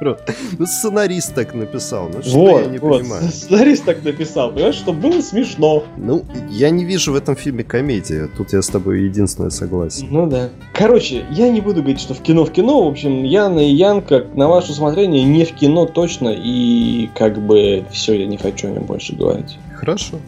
Ну, 0.00 0.66
сценарист 0.66 1.34
так 1.34 1.54
написал. 1.54 2.08
Ну, 2.08 2.22
что 2.22 2.38
вот, 2.38 2.62
я 2.62 2.66
не 2.66 2.78
вот, 2.78 3.00
понимаю. 3.00 3.22
Сценарист 3.30 3.84
так 3.84 4.02
написал, 4.02 4.52
понимаешь, 4.52 4.74
что 4.76 4.92
было 4.92 5.20
смешно. 5.20 5.84
Ну, 5.96 6.24
я 6.48 6.70
не 6.70 6.84
вижу 6.84 7.12
в 7.12 7.16
этом 7.16 7.36
фильме 7.36 7.64
комедии. 7.64 8.28
Тут 8.36 8.52
я 8.52 8.62
с 8.62 8.68
тобой 8.68 9.02
единственное 9.02 9.50
согласен. 9.50 10.08
Ну 10.10 10.26
да. 10.26 10.50
Короче, 10.72 11.24
я 11.30 11.50
не 11.50 11.60
буду 11.60 11.82
говорить, 11.82 12.00
что 12.00 12.14
в 12.14 12.22
кино 12.22 12.44
в 12.44 12.52
кино. 12.52 12.84
В 12.84 12.88
общем, 12.88 13.24
Яна 13.24 13.60
и 13.60 13.72
Ян, 13.72 14.02
как 14.02 14.34
на 14.34 14.48
ваше 14.48 14.72
усмотрение, 14.72 15.24
не 15.24 15.44
в 15.44 15.52
кино 15.52 15.86
точно. 15.86 16.34
И 16.36 17.10
как 17.14 17.38
бы 17.38 17.84
все, 17.90 18.14
я 18.14 18.26
не 18.26 18.36
хочу 18.36 18.68
о 18.68 18.70
нем 18.70 18.84
больше 18.84 19.14
говорить. 19.14 19.58
Хорошо. 19.74 20.18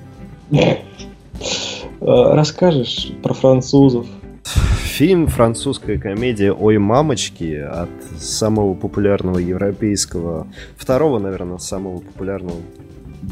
Э, 2.05 2.35
расскажешь 2.35 3.13
про 3.23 3.33
французов? 3.33 4.07
Фильм 4.93 5.27
французская 5.27 5.99
комедия 5.99 6.53
«Ой, 6.53 6.77
мамочки» 6.77 7.57
от 7.57 7.89
самого 8.21 8.75
популярного 8.75 9.39
европейского, 9.39 10.47
второго, 10.77 11.19
наверное, 11.19 11.57
самого 11.57 12.01
популярного 12.01 12.59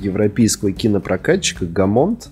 европейского 0.01 0.73
кинопрокатчика 0.73 1.67
«Gaumont». 1.67 2.31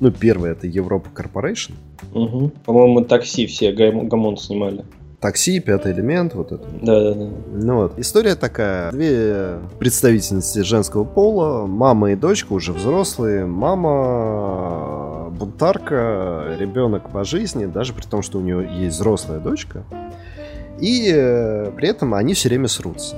Ну, 0.00 0.10
первый 0.10 0.50
это 0.50 0.66
Europa 0.66 1.08
Corporation. 1.14 1.72
Угу. 2.12 2.52
По-моему, 2.66 3.02
такси 3.06 3.46
все 3.46 3.72
Gaumont 3.72 4.40
снимали. 4.42 4.84
Такси, 5.20 5.60
пятый 5.60 5.92
элемент, 5.92 6.34
вот 6.34 6.52
это. 6.52 6.68
Да, 6.82 7.00
да, 7.00 7.14
да. 7.14 7.30
Ну 7.54 7.76
вот. 7.76 7.98
История 7.98 8.34
такая. 8.34 8.92
Две 8.92 9.58
представительницы 9.78 10.62
женского 10.62 11.04
пола, 11.04 11.66
мама 11.66 12.12
и 12.12 12.14
дочка 12.14 12.52
уже 12.52 12.74
взрослые. 12.74 13.46
Мама 13.46 15.05
бунтарка, 15.36 16.56
ребенок 16.58 17.10
по 17.10 17.24
жизни, 17.24 17.66
даже 17.66 17.92
при 17.92 18.04
том, 18.04 18.22
что 18.22 18.38
у 18.38 18.40
нее 18.40 18.68
есть 18.84 18.96
взрослая 18.96 19.38
дочка. 19.38 19.84
И 20.80 21.10
э, 21.14 21.70
при 21.76 21.88
этом 21.88 22.14
они 22.14 22.34
все 22.34 22.48
время 22.48 22.68
срутся. 22.68 23.16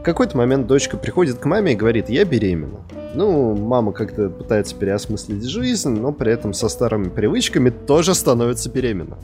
В 0.00 0.02
какой-то 0.02 0.36
момент 0.36 0.66
дочка 0.66 0.96
приходит 0.96 1.38
к 1.38 1.44
маме 1.44 1.72
и 1.72 1.76
говорит, 1.76 2.08
я 2.08 2.24
беременна. 2.24 2.80
Ну, 3.14 3.56
мама 3.56 3.92
как-то 3.92 4.28
пытается 4.28 4.74
переосмыслить 4.74 5.44
жизнь, 5.44 5.88
но 5.88 6.12
при 6.12 6.32
этом 6.32 6.52
со 6.52 6.68
старыми 6.68 7.08
привычками 7.08 7.70
тоже 7.70 8.14
становится 8.14 8.70
беременна. 8.70 9.16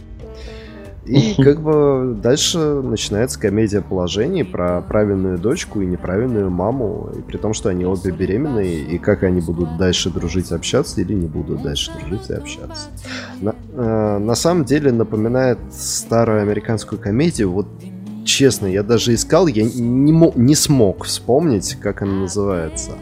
И 1.05 1.35
как 1.43 1.61
бы 1.61 2.17
дальше 2.23 2.59
начинается 2.59 3.39
комедия 3.39 3.83
положений 3.83 4.45
про 4.45 4.81
правильную 4.83 5.39
дочку 5.39 5.81
и 5.81 5.87
неправильную 5.87 6.51
маму, 6.51 7.11
и 7.17 7.23
при 7.23 7.37
том, 7.37 7.55
что 7.55 7.69
они 7.69 7.85
обе 7.85 8.11
беременные, 8.11 8.81
и 8.83 8.99
как 8.99 9.23
они 9.23 9.41
будут 9.41 9.77
дальше 9.77 10.11
дружить, 10.11 10.53
общаться 10.53 11.01
или 11.01 11.13
не 11.15 11.27
будут 11.27 11.63
дальше 11.63 11.93
дружить 11.99 12.31
и 12.31 12.35
общаться. 12.35 12.89
На, 13.41 13.55
э, 13.75 14.19
на 14.19 14.35
самом 14.35 14.65
деле 14.65 14.93
напоминает 14.93 15.59
старую 15.73 16.43
американскую 16.43 17.01
комедию, 17.01 17.51
вот 17.51 17.67
честно, 18.25 18.67
я 18.67 18.83
даже 18.83 19.15
искал, 19.15 19.47
я 19.47 19.65
не, 19.65 20.13
мог, 20.13 20.37
не 20.37 20.55
смог 20.55 21.05
вспомнить, 21.05 21.77
как 21.81 22.03
она 22.03 22.13
называется. 22.13 22.93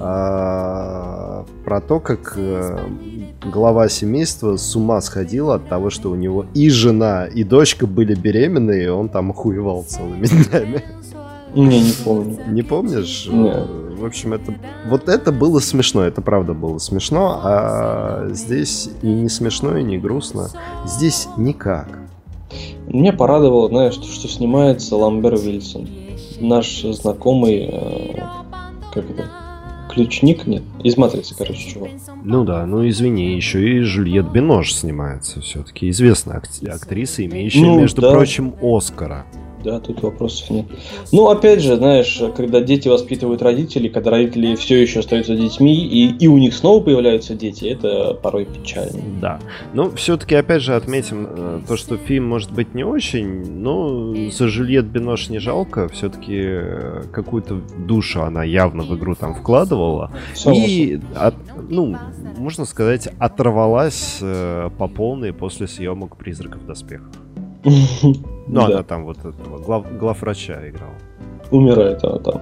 А, 0.00 1.44
про 1.64 1.80
то, 1.80 2.00
как 2.00 2.34
э, 2.36 2.78
глава 3.44 3.88
семейства 3.88 4.56
с 4.56 4.74
ума 4.74 5.00
сходил 5.00 5.50
от 5.50 5.68
того, 5.68 5.90
что 5.90 6.10
у 6.10 6.14
него 6.14 6.46
и 6.54 6.70
жена, 6.70 7.26
и 7.26 7.44
дочка 7.44 7.86
были 7.86 8.14
беременны, 8.14 8.84
и 8.84 8.88
он 8.88 9.08
там 9.08 9.30
охуевал 9.30 9.84
целыми 9.84 10.26
днями. 10.50 10.82
Не, 11.54 11.82
не 11.82 11.92
помню. 12.04 12.38
Не 12.48 12.62
помнишь? 12.62 13.28
Нет. 13.30 13.68
В 13.98 14.04
общем, 14.04 14.32
это 14.32 14.54
вот 14.88 15.08
это 15.08 15.30
было 15.30 15.60
смешно, 15.60 16.02
это 16.02 16.22
правда 16.22 16.54
было 16.54 16.78
смешно, 16.78 17.40
а 17.44 18.28
здесь 18.30 18.90
и 19.02 19.06
не 19.06 19.28
смешно, 19.28 19.76
и 19.76 19.84
не 19.84 19.98
грустно. 19.98 20.48
Здесь 20.84 21.28
никак. 21.36 22.00
Меня 22.88 23.12
порадовало, 23.12 23.68
знаешь, 23.68 23.94
что, 23.94 24.06
что 24.06 24.28
снимается 24.28 24.96
Ламбер 24.96 25.36
Вильсон. 25.36 25.88
Наш 26.40 26.82
знакомый, 26.82 27.68
э, 27.70 28.20
как 28.92 29.08
это, 29.08 29.30
Ключник? 29.92 30.46
Нет. 30.46 30.62
Из 30.82 30.96
Матрицы, 30.96 31.34
короче, 31.36 31.68
чувак. 31.68 31.90
Ну 32.24 32.44
да, 32.44 32.64
ну 32.66 32.88
извини, 32.88 33.34
еще 33.36 33.76
и 33.76 33.80
Жюльет 33.80 34.30
Бинош 34.30 34.74
снимается 34.74 35.40
все-таки. 35.40 35.90
Известная 35.90 36.42
актриса, 36.68 37.24
имеющая, 37.24 37.60
ну, 37.60 37.80
между 37.80 38.00
да. 38.00 38.12
прочим, 38.12 38.54
Оскара 38.62 39.26
да, 39.62 39.80
тут 39.80 40.02
вопросов 40.02 40.50
нет. 40.50 40.66
Ну, 41.12 41.28
опять 41.28 41.60
же, 41.60 41.76
знаешь, 41.76 42.22
когда 42.36 42.60
дети 42.60 42.88
воспитывают 42.88 43.42
родителей, 43.42 43.88
когда 43.88 44.10
родители 44.10 44.54
все 44.56 44.80
еще 44.80 45.00
остаются 45.00 45.34
детьми, 45.36 45.74
и, 45.74 46.16
и 46.16 46.28
у 46.28 46.38
них 46.38 46.54
снова 46.54 46.82
появляются 46.82 47.34
дети, 47.34 47.66
это 47.66 48.14
порой 48.14 48.46
печально. 48.46 49.00
Да. 49.20 49.40
Но 49.74 49.90
все-таки, 49.90 50.34
опять 50.34 50.62
же, 50.62 50.74
отметим 50.74 51.26
э, 51.28 51.60
то, 51.66 51.76
что 51.76 51.96
фильм 51.96 52.28
может 52.28 52.52
быть 52.52 52.74
не 52.74 52.84
очень, 52.84 53.50
но 53.50 54.14
за 54.30 54.48
Жюльет 54.48 54.86
Бинош 54.86 55.28
не 55.28 55.38
жалко, 55.38 55.88
все-таки 55.88 56.38
э, 56.38 57.02
какую-то 57.12 57.60
душу 57.78 58.22
она 58.22 58.44
явно 58.44 58.82
в 58.82 58.96
игру 58.96 59.14
там 59.14 59.34
вкладывала. 59.34 60.10
Само 60.34 60.56
и, 60.56 61.00
от, 61.14 61.34
ну, 61.68 61.96
можно 62.36 62.64
сказать, 62.64 63.08
оторвалась 63.18 64.18
э, 64.20 64.70
по 64.78 64.88
полной 64.88 65.32
после 65.32 65.66
съемок 65.66 66.16
«Призраков 66.16 66.62
в 66.62 66.66
доспехах». 66.66 67.10
Ну, 68.46 68.60
да. 68.60 68.66
она 68.66 68.82
там 68.82 69.04
вот 69.04 69.18
этого 69.18 69.58
глав, 69.58 69.98
главврача 69.98 70.68
играла. 70.68 70.94
Умирает 71.50 72.02
она 72.04 72.18
там. 72.18 72.40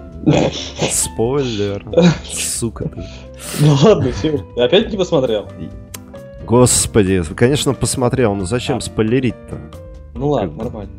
Спойлер. 0.90 1.84
Сука 2.24 2.88
ты. 2.88 3.04
Ну 3.60 3.74
ладно, 3.82 4.12
все. 4.12 4.40
Опять 4.56 4.90
не 4.90 4.98
посмотрел? 4.98 5.46
Господи, 6.46 7.22
конечно, 7.34 7.74
посмотрел, 7.74 8.34
но 8.34 8.44
зачем 8.44 8.78
а. 8.78 8.80
спойлерить-то? 8.80 9.58
Ну 10.14 10.28
ладно, 10.28 10.56
как... 10.56 10.64
нормально. 10.64 10.92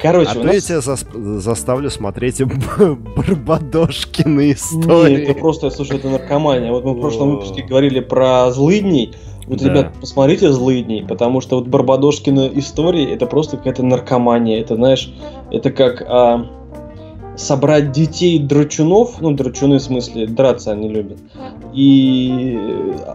Короче, 0.00 0.30
а 0.30 0.34
то 0.34 0.44
нас... 0.44 0.54
я 0.54 0.60
тебя 0.60 0.80
за... 0.80 0.96
заставлю 1.40 1.90
смотреть 1.90 2.40
Барбадошкины 2.42 4.52
истории. 4.52 5.16
Нет, 5.16 5.30
это 5.30 5.40
просто, 5.40 5.70
слушай, 5.70 5.96
это 5.96 6.08
наркомания. 6.08 6.70
Вот 6.70 6.84
мы 6.84 6.94
в 6.94 7.00
прошлом 7.00 7.30
выпуске 7.30 7.62
говорили 7.62 8.00
про 8.00 8.50
злыдней. 8.52 9.14
Вот, 9.48 9.60
да. 9.60 9.68
ребят, 9.68 9.92
посмотрите 10.00 10.52
«Злыдней», 10.52 11.04
потому 11.06 11.40
что 11.40 11.56
вот 11.56 11.68
Барбадошкина 11.68 12.50
история 12.54 13.12
это 13.12 13.26
просто 13.26 13.56
какая-то 13.56 13.82
наркомания. 13.82 14.60
Это, 14.60 14.74
знаешь, 14.74 15.12
это 15.50 15.70
как 15.70 16.04
а, 16.06 16.46
собрать 17.38 17.92
детей 17.92 18.38
драчунов, 18.38 19.20
ну, 19.20 19.32
драчуны 19.32 19.78
в 19.78 19.82
смысле, 19.82 20.26
драться 20.26 20.72
они 20.72 20.88
любят, 20.88 21.18
и 21.72 22.58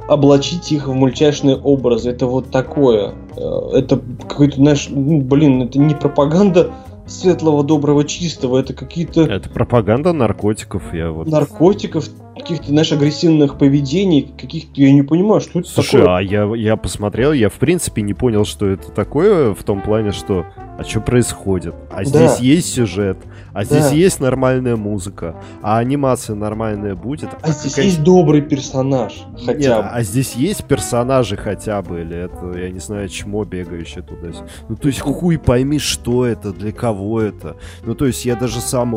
облачить 0.07 0.71
их 0.71 0.87
в 0.87 0.93
мультяшные 0.93 1.57
образы. 1.57 2.09
Это 2.09 2.25
вот 2.25 2.49
такое. 2.49 3.13
Э, 3.35 3.69
это 3.73 3.99
какой-то, 4.27 4.55
знаешь, 4.55 4.87
ну, 4.89 5.21
блин, 5.21 5.63
это 5.63 5.77
не 5.77 5.93
пропаганда 5.93 6.71
светлого, 7.05 7.63
доброго, 7.63 8.03
чистого. 8.05 8.59
Это 8.59 8.73
какие-то... 8.73 9.21
Это 9.23 9.49
пропаганда 9.49 10.13
наркотиков, 10.13 10.93
я 10.93 11.11
вот... 11.11 11.27
Наркотиков, 11.27 12.05
каких-то, 12.35 12.67
знаешь, 12.67 12.91
агрессивных 12.91 13.57
поведений, 13.57 14.33
каких-то... 14.39 14.71
Я 14.81 14.91
не 14.93 15.03
понимаю, 15.03 15.41
что 15.41 15.59
это 15.59 15.67
Слушай, 15.69 16.01
такое. 16.01 16.17
а 16.17 16.21
я, 16.21 16.43
я 16.55 16.75
посмотрел, 16.77 17.33
я 17.33 17.49
в 17.49 17.53
принципе 17.59 18.01
не 18.01 18.13
понял, 18.13 18.45
что 18.45 18.67
это 18.67 18.91
такое, 18.91 19.53
в 19.53 19.63
том 19.63 19.81
плане, 19.81 20.11
что 20.11 20.45
а 20.75 20.83
что 20.83 21.01
происходит? 21.01 21.75
А 21.91 22.03
здесь 22.03 22.37
Да. 22.39 22.43
есть 22.43 22.73
сюжет, 22.73 23.19
а 23.53 23.63
здесь 23.63 23.83
Да. 23.89 23.91
есть 23.91 24.19
нормальная 24.19 24.75
музыка, 24.75 25.35
а 25.61 25.77
анимация 25.77 26.35
нормальная 26.35 26.95
будет. 26.95 27.29
А 27.43 27.51
здесь 27.51 27.73
какая- 27.73 27.85
есть 27.85 28.03
добрый 28.03 28.41
персонаж, 28.41 29.13
Нет, 29.37 29.45
хотя 29.45 29.81
бы. 29.83 29.87
а 29.89 30.01
здесь 30.01 30.33
есть 30.33 30.63
персонажи 30.63 31.37
хотя 31.37 31.79
бы, 31.83 32.01
или 32.01 32.17
это, 32.17 32.57
я 32.57 32.71
не 32.71 32.79
знаю, 32.79 33.07
чмо 33.07 33.45
бегающее 33.45 34.01
туда 34.03 34.29
Ну, 34.67 34.75
то 34.75 34.87
есть 34.87 34.99
хуй 34.99 35.37
пойми, 35.37 35.77
что 35.77 36.25
это, 36.25 36.51
для 36.51 36.71
кого 36.71 36.92
это. 37.19 37.57
Ну, 37.83 37.95
то 37.95 38.05
есть 38.05 38.25
я 38.25 38.35
даже 38.35 38.59
сам, 38.61 38.89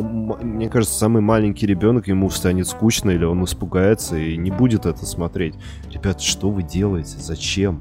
мне 0.43 0.69
кажется, 0.69 0.99
самый 0.99 1.23
маленький 1.23 1.67
ребенок, 1.67 2.09
ему 2.09 2.31
станет 2.31 2.67
скучно, 2.69 3.11
или 3.11 3.25
он 3.25 3.45
испугается 3.45 4.17
и 4.17 4.37
не 4.37 4.51
будет 4.51 4.87
это 4.87 5.05
смотреть. 5.07 5.55
Ребята, 5.93 6.23
что 6.23 6.51
вы 6.51 6.63
делаете? 6.63 7.17
Зачем? 7.19 7.81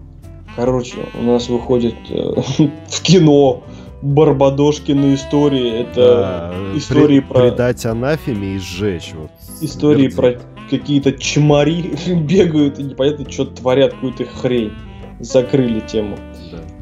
Короче, 0.56 1.00
у 1.20 1.24
нас 1.24 1.50
выходит 1.50 1.96
э, 2.10 2.34
в 2.90 3.02
кино 3.02 3.64
Барбадошкины 4.02 5.16
истории. 5.16 5.82
Это 5.82 5.96
Да, 5.96 6.54
истории 6.78 7.20
пред- 7.20 7.28
про- 7.28 7.40
Предать 7.50 7.86
анафеме 7.86 8.56
и 8.56 8.60
сжечь. 8.60 9.14
Вот. 9.14 9.32
истории 9.62 10.10
Смерть. 10.10 10.40
про 10.40 10.68
какие-то 10.70 11.12
чмари 11.14 11.96
бегают 12.08 12.80
и 12.80 12.84
непонятно, 12.84 13.30
что 13.30 13.46
творят, 13.46 13.94
какую-то 13.94 14.26
хрень. 14.26 14.72
Закрыли 15.20 15.80
тему. 15.82 16.18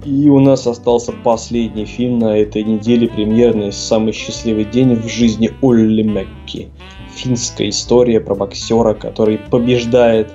И 0.06 0.30
у 0.30 0.40
нас 0.40 0.68
остался 0.68 1.14
последний 1.24 1.86
фильм 1.86 2.20
на 2.20 2.38
этой 2.38 2.64
неделе, 2.64 3.08
премьерный 3.08 3.72
«Самый 3.72 4.12
счастливый 4.12 4.66
день 4.66 4.96
в 4.96 5.08
жизни 5.08 5.52
Олли 5.62 6.04
Мэкки». 6.04 6.70
Финская 7.16 7.70
история 7.70 8.20
про 8.20 8.36
боксера, 8.36 8.94
который 8.94 9.38
побеждает 9.38 10.32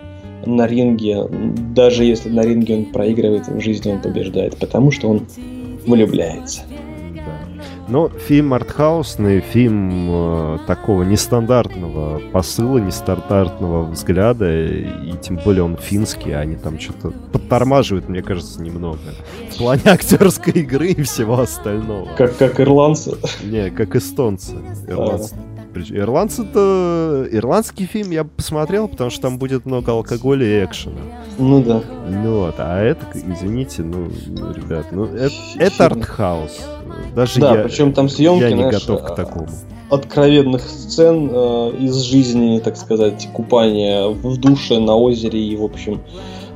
на 0.47 0.67
ринге, 0.67 1.25
даже 1.75 2.05
если 2.05 2.31
на 2.31 2.43
ринге 2.43 2.77
он 2.77 2.85
проигрывает, 2.87 3.49
в 3.49 3.61
жизни 3.61 3.93
он 3.93 4.01
побеждает, 4.01 4.57
потому 4.57 4.91
что 4.91 5.09
он 5.09 5.27
влюбляется. 5.87 6.63
Но 7.89 8.09
фильм 8.11 8.53
артхаусный, 8.53 9.41
фильм 9.41 10.09
э, 10.11 10.59
такого 10.67 11.05
нестандартного 11.05 12.21
посыла, 12.33 12.79
нестандартного 12.79 13.85
взгляда, 13.91 14.67
и 14.67 15.13
тем 15.23 15.37
более 15.43 15.63
он 15.65 15.77
финский, 15.77 16.33
они 16.33 16.57
там 16.57 16.79
что-то 16.79 17.13
подтормаживают, 17.33 18.09
мне 18.09 18.23
кажется, 18.23 18.61
немного. 18.63 18.99
В 19.53 19.59
плане 19.59 19.83
актерской 19.87 20.53
игры 20.55 20.89
и 20.89 21.03
всего 21.03 21.41
остального. 21.41 22.09
Как, 22.17 22.37
как 22.37 22.61
ирландцы. 22.61 23.17
Не, 23.43 23.71
как 23.71 23.97
эстонцы. 23.97 24.57
Ирландцы. 24.87 25.35
Ирландцы-то... 25.75 27.27
Ирландский 27.31 27.87
фильм 27.87 28.11
я 28.11 28.25
посмотрел, 28.25 28.89
потому 28.89 29.11
что 29.11 29.23
там 29.23 29.39
будет 29.39 29.65
много 29.67 29.93
алкоголя 29.93 30.45
и 30.45 30.65
экшена. 30.65 30.97
Ну 31.39 31.63
да. 31.63 31.83
Ну 32.09 32.41
вот, 32.41 32.55
а 32.59 32.81
это, 32.83 33.07
извините, 33.15 33.83
ну, 33.83 34.07
ребят, 34.53 34.87
ну, 34.93 35.05
это, 35.05 35.29
Фи- 35.31 35.59
это 35.59 35.89
фильм. 35.89 36.01
артхаус. 36.01 36.61
Даже 37.15 37.41
Да, 37.41 37.57
я, 37.57 37.63
причем 37.65 37.93
там 37.93 38.09
съемки, 38.09 38.43
я 38.43 38.51
не 38.51 38.57
знаешь, 38.63 38.87
готов 38.87 39.03
к 39.07 39.11
а, 39.11 39.15
такому. 39.15 39.47
откровенных 39.91 40.63
сцен 40.63 41.31
э, 41.33 41.71
из 41.81 41.97
жизни, 42.03 42.59
так 42.61 42.77
сказать, 42.77 43.29
купания 43.33 44.07
в 44.09 44.37
душе, 44.39 44.79
на 44.79 44.95
озере 44.97 45.41
и, 45.41 45.57
в 45.57 45.65
общем, 45.65 46.01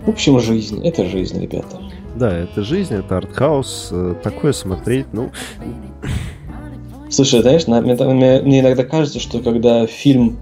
в 0.05 0.11
общем, 0.11 0.39
жизнь. 0.41 0.87
Это 0.87 1.05
жизнь, 1.07 1.41
ребята. 1.41 1.79
Да, 2.17 2.31
это 2.37 2.63
жизнь, 2.63 2.95
это 2.95 3.17
артхаус. 3.19 3.89
э, 3.91 4.15
Такое 4.23 4.53
смотреть, 4.53 5.07
ну, 5.13 5.31
Слушай, 7.11 7.43
знаешь, 7.43 7.67
на- 7.67 7.81
мне, 7.83 7.95
мне- 8.43 8.61
иногда 8.61 8.85
кажется, 8.85 9.21
что 9.21 9.41
когда 9.41 9.87
фильм, 9.87 10.39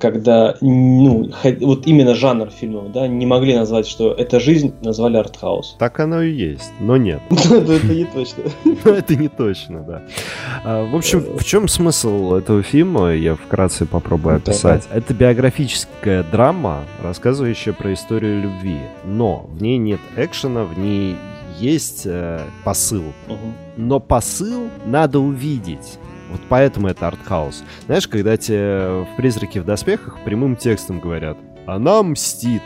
когда, 0.00 0.56
ну, 0.60 1.30
вот 1.60 1.86
именно 1.86 2.14
жанр 2.14 2.50
фильмов, 2.50 2.92
да, 2.92 3.06
не 3.08 3.26
могли 3.26 3.54
назвать, 3.54 3.86
что 3.86 4.12
это 4.12 4.40
жизнь, 4.40 4.74
назвали 4.82 5.16
артхаус. 5.16 5.76
так 5.78 6.00
оно 6.00 6.22
и 6.22 6.32
есть, 6.32 6.72
но 6.80 6.96
нет. 6.96 7.20
Это 7.30 7.86
не 7.86 8.04
точно. 8.04 8.44
Но 8.84 8.90
это 8.94 9.16
не 9.16 9.28
точно, 9.28 9.80
да. 9.80 10.02
А, 10.64 10.84
В 10.90 10.94
общем, 10.96 11.20
в 11.20 11.44
чем 11.44 11.68
смысл 11.68 12.34
этого 12.34 12.62
фильма, 12.62 13.14
я 13.14 13.34
вкратце 13.34 13.86
попробую 13.86 14.40
Да, 14.44 14.52
описать. 14.52 14.88
Это 14.92 15.14
биографическая 15.14 16.22
драма, 16.22 16.84
рассказывающая 17.02 17.72
про 17.72 17.92
историю 17.92 18.42
любви. 18.42 18.78
Но 19.04 19.46
в 19.48 19.62
ней 19.62 19.78
нет 19.78 20.00
экшена, 20.16 20.64
в 20.64 20.78
ней 20.78 21.16
есть 21.58 22.02
э, 22.06 22.40
посыл. 22.64 23.04
Мгм. 23.26 23.54
но 23.76 24.00
посыл 24.00 24.68
надо 24.86 25.18
увидеть. 25.20 25.98
Вот 26.34 26.40
поэтому 26.48 26.88
это 26.88 27.06
артхаус. 27.06 27.62
Знаешь, 27.86 28.08
когда 28.08 28.36
тебе 28.36 29.04
в 29.04 29.16
«Призраке 29.16 29.60
в 29.60 29.64
доспехах» 29.64 30.18
прямым 30.24 30.56
текстом 30.56 30.98
говорят 30.98 31.38
«Она 31.64 32.02
мстит». 32.02 32.62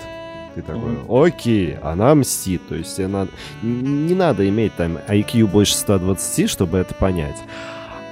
Ты 0.55 0.63
такой, 0.63 0.97
окей, 1.07 1.77
она 1.83 2.15
мстит. 2.15 2.67
То 2.67 2.77
есть 2.77 2.97
тебе 2.97 3.09
надо... 3.09 3.31
не 3.61 4.15
надо 4.15 4.49
иметь 4.49 4.75
там 4.77 4.97
IQ 5.07 5.49
больше 5.49 5.75
120, 5.75 6.49
чтобы 6.49 6.79
это 6.79 6.95
понять. 6.95 7.37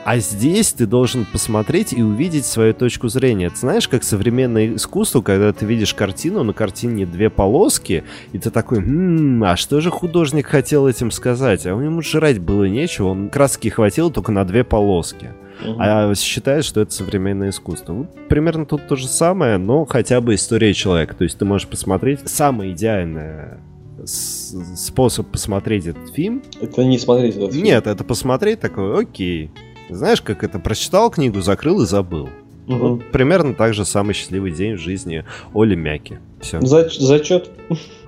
А 0.05 0.19
здесь 0.19 0.75
ты 0.75 0.85
должен 0.85 1.25
посмотреть 1.25 1.95
и 1.95 2.03
увидеть 2.03 2.45
свою 2.45 2.75
точку 2.75 3.09
зрения. 3.09 3.49
Ты 3.49 3.57
знаешь, 3.57 3.89
как 3.89 4.05
современное 4.05 4.75
искусство, 4.75 5.23
когда 5.23 5.55
ты 5.55 5.65
видишь 5.65 5.95
картину, 5.95 6.45
на 6.45 6.53
картине 6.53 7.07
две 7.07 7.31
полоски, 7.31 8.05
и 8.33 8.39
ты 8.39 8.51
такой, 8.51 8.79
«М, 8.79 9.43
а 9.43 9.57
что 9.57 9.81
же 9.81 9.91
художник 9.91 10.49
хотел 10.49 10.87
этим 10.87 11.11
сказать? 11.11 11.65
А 11.65 11.71
ему 11.71 12.03
жрать 12.03 12.41
было 12.41 12.65
нечего, 12.65 13.07
он 13.07 13.31
краски 13.31 13.69
хватило 13.69 14.13
только 14.13 14.33
на 14.33 14.45
две 14.45 14.63
полоски. 14.65 15.31
Мгм. 15.65 15.77
А 15.81 16.15
считает, 16.15 16.65
что 16.65 16.81
это 16.81 16.93
современное 16.93 17.51
искусство. 17.51 17.93
Вот 17.93 18.29
примерно 18.29 18.67
тут 18.67 18.87
то 18.89 18.97
же 18.97 19.09
самое, 19.09 19.59
но 19.59 19.85
хотя 19.85 20.21
бы 20.21 20.35
история 20.35 20.75
человека. 20.75 21.15
То 21.15 21.25
есть 21.25 21.39
ты 21.39 21.45
можешь 21.45 21.67
посмотреть 21.69 22.29
самый 22.29 22.73
идеальный 22.73 23.59
способ 24.05 25.27
посмотреть 25.29 25.87
этот 25.87 26.11
фильм. 26.15 26.43
Это 26.61 26.85
не 26.85 26.99
смотреть 26.99 27.37
этот 27.37 27.53
фильм. 27.53 27.65
Нет, 27.65 27.87
это 27.87 28.05
посмотреть 28.05 28.61
такой, 28.61 29.01
окей. 29.03 29.51
Знаешь, 29.89 30.21
как 30.21 30.45
это? 30.45 30.59
Прочитал 30.59 31.11
книгу, 31.11 31.41
закрыл 31.41 31.83
и 31.83 31.87
забыл. 31.87 32.29
Мгм. 32.67 32.79
Вот 32.79 33.05
примерно 33.13 33.55
так 33.55 33.75
же 33.75 33.85
самый 33.85 34.13
счастливый 34.15 34.51
день 34.51 34.75
в 34.75 34.81
жизни 34.81 35.25
Оли 35.55 35.77
Мяки. 35.77 36.19
Все. 36.41 36.59
Зач- 36.59 36.99
зачет. 36.99 37.51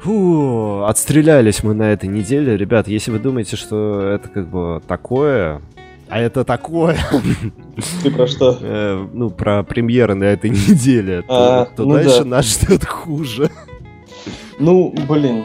Фу, 0.01 0.83
отстрелялись 0.85 1.63
мы 1.63 1.75
на 1.75 1.93
этой 1.93 2.09
неделе. 2.09 2.57
Ребят, 2.57 2.89
если 2.89 3.11
вы 3.13 3.19
думаете, 3.21 3.57
что 3.57 4.01
это 4.01 4.29
как 4.29 4.49
бы 4.51 4.83
такое, 4.87 5.63
а 6.09 6.21
это 6.21 6.45
такое, 6.45 6.97
Ты 8.03 8.11
про 8.11 8.27
что? 8.27 8.59
э, 8.61 9.07
ну, 9.13 9.31
про 9.31 9.63
премьеры 9.63 10.15
на 10.15 10.25
этой 10.25 10.51
неделе, 10.51 11.23
то, 11.23 11.61
А, 11.63 11.65
то 11.67 11.85
ну 11.85 11.95
дальше 11.95 12.21
да. 12.21 12.25
нас 12.25 12.47
ждет 12.61 12.85
хуже. 12.85 13.51
Ну, 14.59 14.95
блин. 15.09 15.45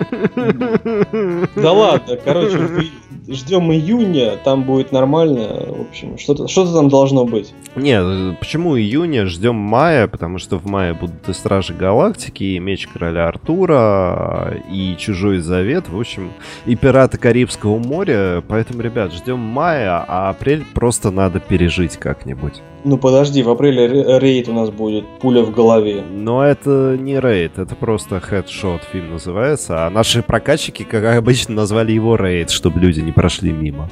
Да 1.55 1.71
ладно, 1.71 2.17
короче, 2.23 2.89
ждем 3.27 3.71
июня, 3.71 4.37
там 4.43 4.63
будет 4.63 4.91
нормально. 4.91 5.65
В 5.67 5.81
общем, 5.89 6.17
что-то 6.17 6.47
что 6.47 6.71
там 6.71 6.89
должно 6.89 7.25
быть. 7.25 7.53
Не, 7.75 7.99
э, 8.01 8.35
почему 8.39 8.77
июня? 8.77 9.25
Ждем 9.25 9.55
мая, 9.55 10.07
потому 10.07 10.39
что 10.39 10.57
в 10.57 10.65
мае 10.65 10.93
будут 10.93 11.27
и 11.27 11.33
Стражи 11.33 11.73
Галактики, 11.73 12.43
и 12.43 12.59
Меч 12.59 12.87
Короля 12.87 13.27
Артура, 13.27 14.61
и 14.71 14.95
Чужой 14.97 15.39
Завет, 15.39 15.89
в 15.89 15.99
общем, 15.99 16.31
и 16.65 16.75
Пираты 16.75 17.17
Карибского 17.17 17.77
моря. 17.77 18.43
Поэтому, 18.47 18.81
ребят, 18.81 19.13
ждем 19.13 19.39
мая, 19.39 20.03
а 20.07 20.29
апрель 20.29 20.65
просто 20.73 21.11
надо 21.11 21.39
пережить 21.39 21.97
как-нибудь. 21.97 22.61
Ну 22.85 22.97
подожди, 22.97 23.41
в 23.43 23.49
апреле 23.49 23.87
ре- 23.87 24.19
рейд 24.19 24.49
у 24.49 24.53
нас 24.53 24.69
будет, 24.69 25.05
пуля 25.21 25.41
в 25.43 25.51
голове. 25.51 26.03
Но 26.11 26.43
это 26.43 26.97
не 26.99 27.19
рейд, 27.19 27.57
это 27.57 27.75
просто 27.75 28.19
хедшот 28.19 28.83
фильм 28.91 29.11
называется. 29.11 29.85
А 29.85 29.89
наши 29.89 30.21
прокатчики, 30.21 30.83
как 30.83 31.05
обычно, 31.15 31.55
назвали 31.55 31.93
его 31.93 32.15
рейд, 32.17 32.49
чтобы 32.49 32.79
люди 32.81 32.99
не 32.99 33.11
прошли 33.13 33.51
мимо. 33.51 33.89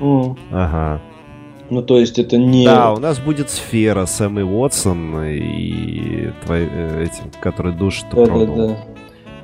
М, 0.00 0.36
Ага. 0.50 1.00
Ну 1.70 1.82
то 1.82 1.98
есть 1.98 2.18
это 2.18 2.36
не... 2.36 2.66
Да, 2.66 2.92
у 2.92 2.98
нас 2.98 3.18
будет 3.18 3.48
сфера 3.48 4.04
с 4.06 4.20
Эммой 4.20 4.42
Уотсон 4.44 5.22
и 5.24 6.30
твои, 6.44 6.66
э, 6.70 7.04
этим, 7.04 7.30
который 7.40 7.72
душ 7.72 8.02
Да, 8.10 8.16
да, 8.16 8.24
продал. 8.26 8.56
да, 8.68 8.76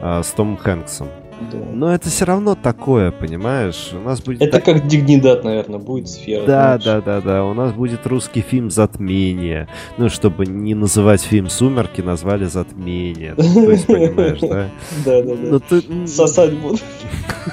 а, 0.01 0.23
с 0.23 0.33
Томом 0.33 0.57
Хэнксом. 0.59 1.09
Да. 1.53 1.59
Но 1.73 1.95
это 1.95 2.09
все 2.09 2.25
равно 2.25 2.55
такое, 2.55 3.11
понимаешь? 3.11 3.91
У 3.93 4.01
нас 4.01 4.21
будет... 4.21 4.43
Это 4.43 4.59
та- 4.59 4.73
как 4.73 4.87
Дигнидат, 4.87 5.45
наверное, 5.45 5.79
будет 5.79 6.09
сфера. 6.09 6.45
Да, 6.47 6.79
знаешь. 6.79 6.85
да, 6.85 7.01
да, 7.01 7.21
да. 7.21 7.45
У 7.45 7.55
нас 7.55 7.73
будет 7.73 8.07
русский 8.07 8.41
фильм 8.41 8.71
«Затмение». 8.71 9.69
Ну, 9.97 10.09
чтобы 10.09 10.47
не 10.47 10.75
называть 10.75 11.23
фильм 11.23 11.49
«Сумерки», 11.49 12.01
назвали 12.01 12.45
«Затмение». 12.45 13.35
То 13.35 13.43
есть, 13.43 13.87
понимаешь, 13.87 14.41
да? 14.41 14.69
Да, 15.05 15.23
да, 15.23 15.35
да. 15.35 15.61
Ну. 15.89 16.07
Сосать 16.07 16.57
буду. 16.59 16.79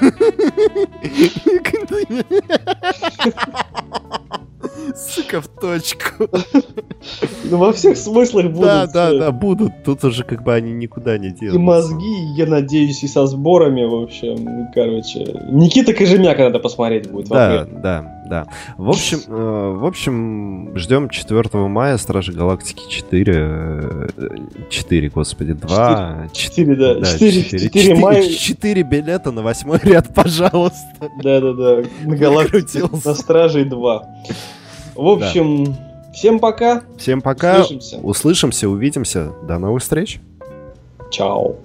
Сука, 4.94 5.40
в 5.40 5.48
точку. 5.48 6.28
Ну 7.44 7.58
во 7.58 7.72
всех 7.72 7.96
смыслах 7.96 8.46
будут. 8.46 8.64
Да, 8.64 8.86
да, 8.86 9.12
э, 9.12 9.18
да, 9.18 9.30
будут. 9.30 9.84
Тут 9.84 10.02
уже 10.04 10.24
как 10.24 10.42
бы 10.42 10.54
они 10.54 10.72
никуда 10.72 11.18
не 11.18 11.28
И 11.28 11.32
делают. 11.32 11.62
мозги, 11.62 12.34
я 12.36 12.46
надеюсь, 12.46 13.02
и 13.04 13.08
со 13.08 13.26
сборами, 13.26 13.84
в 13.84 13.94
общем, 13.94 14.68
короче. 14.74 15.24
Никита 15.50 15.92
Кожемяка 15.92 16.44
надо 16.44 16.58
посмотреть 16.58 17.10
будет 17.10 17.28
Да, 17.28 17.66
да. 17.70 18.12
Да. 18.28 18.48
В 18.76 18.88
общем, 18.88 19.18
э, 19.28 19.74
в 19.78 19.84
общем, 19.86 20.76
ждем 20.76 21.08
4 21.08 21.68
мая 21.68 21.96
Стражи 21.96 22.32
Галактики 22.32 22.82
4. 22.90 24.08
4, 24.68 25.08
господи, 25.10 25.52
2. 25.52 26.28
4, 26.32 26.74
да. 26.74 27.04
4, 27.04 27.44
4, 27.44 27.70
4 27.70 27.94
мая. 27.94 28.28
4 28.28 28.82
билета 28.82 29.30
на 29.30 29.42
восьмой 29.42 29.78
ряд, 29.84 30.12
пожалуйста. 30.12 31.10
Да-да-да. 31.22 31.84
На 32.04 32.16
Галактике. 32.16 32.82
На 33.04 33.14
Стражей 33.14 33.64
2. 33.64 34.08
В 34.96 35.08
общем, 35.08 35.64
да. 35.66 36.12
всем 36.14 36.38
пока. 36.38 36.82
Всем 36.98 37.20
пока. 37.20 37.60
Услышимся. 37.60 37.98
Услышимся, 37.98 38.68
увидимся. 38.68 39.32
До 39.46 39.58
новых 39.58 39.82
встреч. 39.82 40.20
Чао. 41.10 41.56